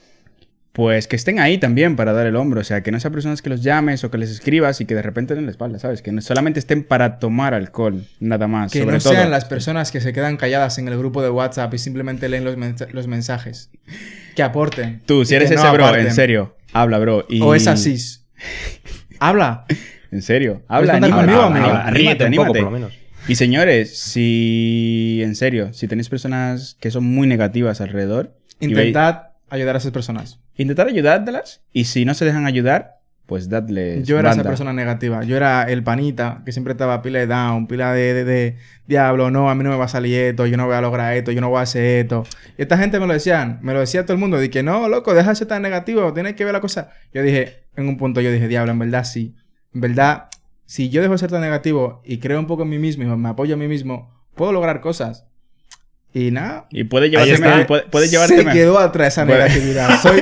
[0.74, 2.62] pues que estén ahí también para dar el hombro.
[2.62, 4.96] O sea, que no sean personas que los llames o que les escribas y que
[4.96, 6.02] de repente den la espalda, ¿sabes?
[6.02, 8.72] Que no solamente estén para tomar alcohol, nada más.
[8.72, 9.14] que sobre no todo.
[9.14, 12.46] sean las personas que se quedan calladas en el grupo de WhatsApp y simplemente leen
[12.46, 13.70] los, mensa- los mensajes.
[14.36, 15.02] Que aporten.
[15.06, 16.08] Tú, si eres ese no bro, aparten.
[16.08, 17.26] en serio, habla, bro.
[17.28, 17.42] Y...
[17.42, 18.26] O esa cis.
[19.20, 19.66] Habla.
[20.12, 21.76] En serio, ¿Puedes habla, anímate, conmigo, anímate, amigo?
[21.76, 22.94] anímate, Ríete un poco, por lo menos.
[23.28, 29.28] Y señores, si en serio, si tenéis personas que son muy negativas alrededor, veis- Intentad
[29.50, 30.40] ayudar a esas personas.
[30.62, 34.50] Intentar ayudártelas y si no se dejan ayudar, pues dadles Yo era esa banda.
[34.50, 35.24] persona negativa.
[35.24, 38.58] Yo era el panita que siempre estaba pila de down, pila de, de, de
[38.88, 41.16] diablo, no, a mí no me va a salir esto, yo no voy a lograr
[41.16, 42.24] esto, yo no voy a hacer esto.
[42.58, 44.90] Y esta gente me lo decían, me lo decía todo el mundo, de que no,
[44.90, 46.90] loco, deja de ser tan negativo, tienes que ver la cosa.
[47.14, 49.34] Yo dije, en un punto yo dije, diablo, en verdad sí.
[49.74, 50.26] En verdad,
[50.66, 53.08] si yo dejo de ser tan negativo y creo un poco en mí mismo y
[53.08, 55.26] me apoyo a mí mismo, puedo lograr cosas.
[56.14, 56.68] Y nada.
[56.72, 57.66] Y puede llevarte está.
[57.68, 59.98] puede, puede llevarte se quedó atrás esa negatividad.
[60.02, 60.22] Soy,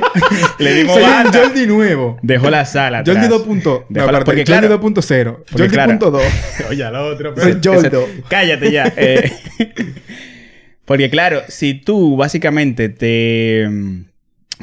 [0.60, 1.34] Le dimos soy un.
[1.34, 2.20] Jordi nuevo.
[2.22, 3.18] Dejó la sala atrás.
[3.18, 3.42] Jordi 2.
[3.42, 4.80] punto- Dejó no, aparte, Jordi claro, 2.0.
[4.80, 5.90] porque Jordi claro.
[5.94, 6.24] punto 2.
[6.70, 7.34] Oye, al otro.
[7.36, 8.06] Soy Ese- Jordo.
[8.30, 8.94] Cállate ya.
[8.96, 9.32] eh.
[10.86, 13.68] Porque claro, si tú básicamente te...
[13.70, 14.02] mm,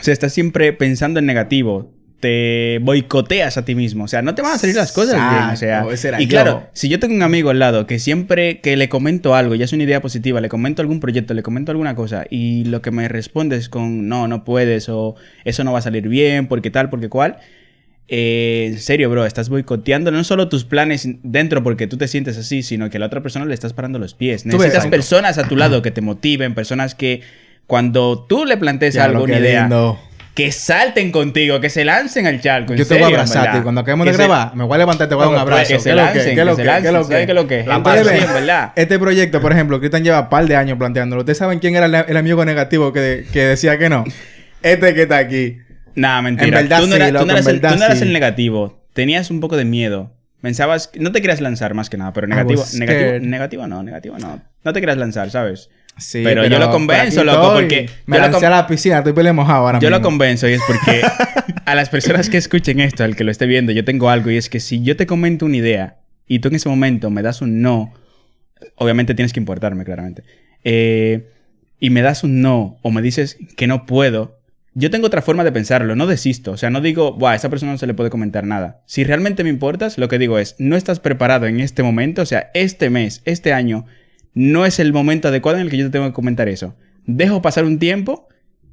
[0.00, 4.04] O sea, estás siempre pensando en negativo, te boicoteas a ti mismo.
[4.04, 5.50] O sea, no te van a salir las cosas bien.
[5.50, 6.30] O sea, Exacto, ese era y yo.
[6.30, 9.64] claro, si yo tengo un amigo al lado que siempre que le comento algo, ya
[9.66, 12.90] es una idea positiva, le comento algún proyecto, le comento alguna cosa, y lo que
[12.90, 15.14] me responde es con no, no puedes, o
[15.44, 17.36] eso no va a salir bien, porque tal, porque cual.
[18.08, 22.38] eh, en serio, bro, estás boicoteando no solo tus planes dentro porque tú te sientes
[22.38, 24.44] así, sino que a la otra persona le estás parando los pies.
[24.44, 27.20] Ves, Necesitas personas a tu lado que te motiven, personas que
[27.66, 29.98] cuando tú le plantees Ya, algo, una idea, lindo.
[30.36, 32.74] Que salten contigo, que se lancen al charco.
[32.74, 33.62] Yo te voy a serio, abrazar.
[33.62, 35.42] Cuando acabemos de se- grabar, me voy a levantar y te voy a dar un
[35.42, 35.72] Bueno, abrazo.
[35.72, 37.46] que se ¿Qué lo lancen, ¿Qué que lo se ¿Qué lancen, lo ¿sabe qué lo
[37.48, 37.64] que?
[37.64, 38.72] La Entonces, parte sí, en verdad.
[38.76, 41.22] Este proyecto, por ejemplo, Cristian lleva un par de años planteándolo.
[41.22, 44.04] ¿Ustedes saben quién era el, amigo negativo que, que decía que no?
[44.62, 45.56] Este que está aquí.
[45.94, 46.60] Nah, mentira.
[46.60, 48.04] En verdad tú no sí, eras, tú no eras el, tú verdad no eras sí.
[48.04, 48.84] el negativo.
[48.92, 50.12] Tenías un poco de miedo.
[50.42, 50.90] Pensabas...
[50.98, 52.60] No te querías lanzar más que nada, pero negativo...
[52.60, 54.42] was Negativo, negativo no, negativo no.
[54.64, 55.70] No te querías lanzar, ¿sabes?
[55.98, 59.14] Sí, Pero yo lo convenzo, por loco, porque Me yo lancé a la piscina, estoy
[59.14, 61.00] pele mojado ahora Yo lo convenzo y es porque
[61.64, 64.36] a las personas que escuchen esto, al que lo esté viendo, yo tengo algo y
[64.36, 67.40] es que si yo te comento una idea y tú en ese momento me das
[67.40, 67.94] un no,
[68.74, 70.22] obviamente tienes que importarme claramente,
[70.64, 71.30] eh,
[71.80, 74.38] y me das un no o me dices que no puedo,
[74.74, 77.48] yo tengo otra forma de pensarlo, no desisto, o sea, no digo, Buah, a esa
[77.48, 78.82] persona no se le puede comentar nada.
[78.84, 82.26] Si realmente me importas, lo que digo es, no estás preparado en este momento, o
[82.26, 83.86] sea, este mes, este año,
[84.36, 86.76] no es el momento adecuado en el que yo te tengo que comentar eso.
[87.06, 88.28] Dejo pasar un tiempo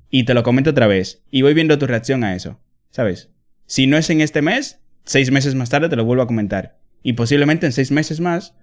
[0.10, 1.24] y te lo comento otra vez.
[1.32, 2.60] Y voy viendo tu reacción a eso.
[2.92, 3.30] ¿Sabes?
[3.66, 6.80] Si no es en este mes, seis meses más tarde te lo vuelvo a comentar.
[7.02, 8.56] Y posiblemente en seis meses más,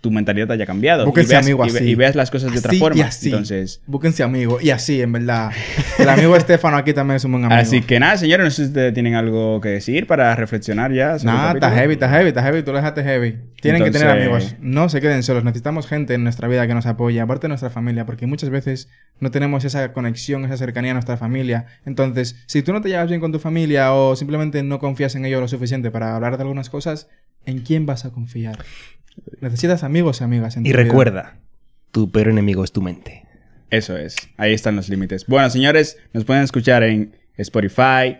[0.00, 1.04] tu mentalidad haya cambiado.
[1.06, 1.88] Búsquense y, veas, amigo y ve- así.
[1.90, 2.98] y veas las cosas de otra Así forma.
[2.98, 3.30] Y así.
[3.30, 3.82] Entonces.
[3.86, 4.62] Búsquense amigos.
[4.62, 5.50] Y así, en verdad.
[5.98, 7.60] El amigo Estefano aquí también es un buen amigo.
[7.60, 11.18] Así que nada, señores, no sé si ustedes tienen algo que decir para reflexionar ya.
[11.18, 12.62] sobre Nada, está heavy, está heavy, está heavy.
[12.62, 13.38] Tú lo dejaste heavy.
[13.60, 14.54] Tienen que tener amigos.
[14.60, 15.42] No se queden solos.
[15.42, 17.20] Necesitamos gente en nuestra vida que nos apoye.
[17.20, 18.06] Aparte de nuestra familia.
[18.06, 18.88] Porque muchas veces
[19.18, 21.66] no tenemos esa conexión, esa cercanía a nuestra familia.
[21.84, 25.24] Entonces, si tú no te llevas bien con tu familia o simplemente no confías en
[25.24, 27.08] ellos lo suficiente para hablar de algunas cosas,
[27.46, 28.58] ¿en quién vas a confiar?
[29.40, 30.84] Necesitas amigos y amigas en Y tu vida.
[30.84, 31.36] recuerda,
[31.92, 33.24] tu peor enemigo es tu mente.
[33.70, 34.16] Eso es.
[34.36, 35.26] Ahí están los límites.
[35.26, 38.18] Bueno, señores, nos pueden escuchar en Spotify,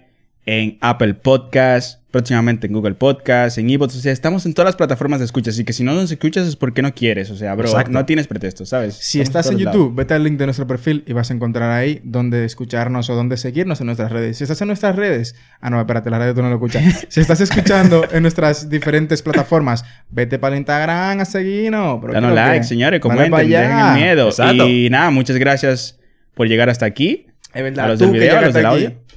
[0.51, 3.94] en Apple Podcast, próximamente en Google Podcast, en Evox.
[3.96, 5.51] O sea, estamos en todas las plataformas de escucha.
[5.51, 7.28] Así que si no nos escuchas es porque no quieres.
[7.30, 7.90] O sea, bro, Exacto.
[7.92, 8.94] no tienes pretexto, ¿sabes?
[8.94, 9.94] Si Estamos estás en YouTube, lados.
[9.96, 13.36] vete al link de nuestro perfil y vas a encontrar ahí donde escucharnos o donde
[13.36, 14.38] seguirnos en nuestras redes.
[14.38, 17.05] Si estás en nuestras redes, ah no, espérate, la radio tú no lo escuchas.
[17.11, 22.01] si estás escuchando en nuestras diferentes plataformas, vete para el Instagram a seguirnos.
[22.01, 22.64] Danos ¿qué es lo like, que?
[22.66, 24.28] señores, comenten, dejen el miedo.
[24.30, 24.66] Exacto.
[24.66, 25.99] Y nada, muchas gracias
[26.32, 27.26] por llegar hasta aquí.
[27.53, 28.74] Es verdad, A los tú del que video, a los del aquí.
[28.86, 29.09] audio.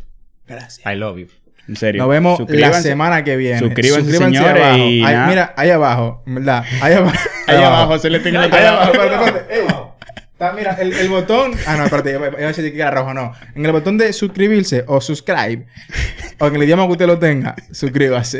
[0.52, 0.86] Gracias.
[0.86, 1.28] I love you.
[1.68, 2.02] En serio.
[2.04, 2.82] Nos vemos la Suscríbanse.
[2.82, 3.60] semana que viene.
[3.60, 4.78] Suscríbanse, señores, abajo.
[4.78, 6.64] y Ahí- mira, ahí abajo, ¿verdad?
[6.82, 7.18] Ahí abajo.
[7.48, 9.76] Ahí abajo, se le tengo Ahí abajo, espérate, espérate.
[10.42, 11.52] Está, mira, el, el botón.
[11.68, 13.32] Ah, no, espérate, iba a decir que era rojo, no.
[13.54, 15.68] En el botón de suscribirse o subscribe,
[16.40, 18.40] o en el idioma que usted lo tenga, suscríbase.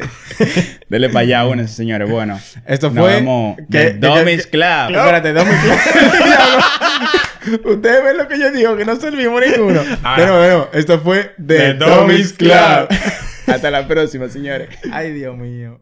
[0.90, 2.10] Dele para allá, únense, señores.
[2.10, 2.40] Bueno.
[2.66, 3.22] Esto fue.
[3.70, 3.92] que-
[4.46, 4.98] que- Club.
[4.98, 5.78] Espérate, Dummies Club.
[7.76, 9.82] Ustedes ven lo que yo digo, que no servimos ninguno.
[10.02, 10.16] Ahora.
[10.16, 11.76] Pero bueno, esto fue The,
[12.36, 12.88] Club.
[12.88, 13.00] Club.
[13.46, 14.70] Hasta la próxima, señores.
[14.92, 15.80] Ay, Dios mío.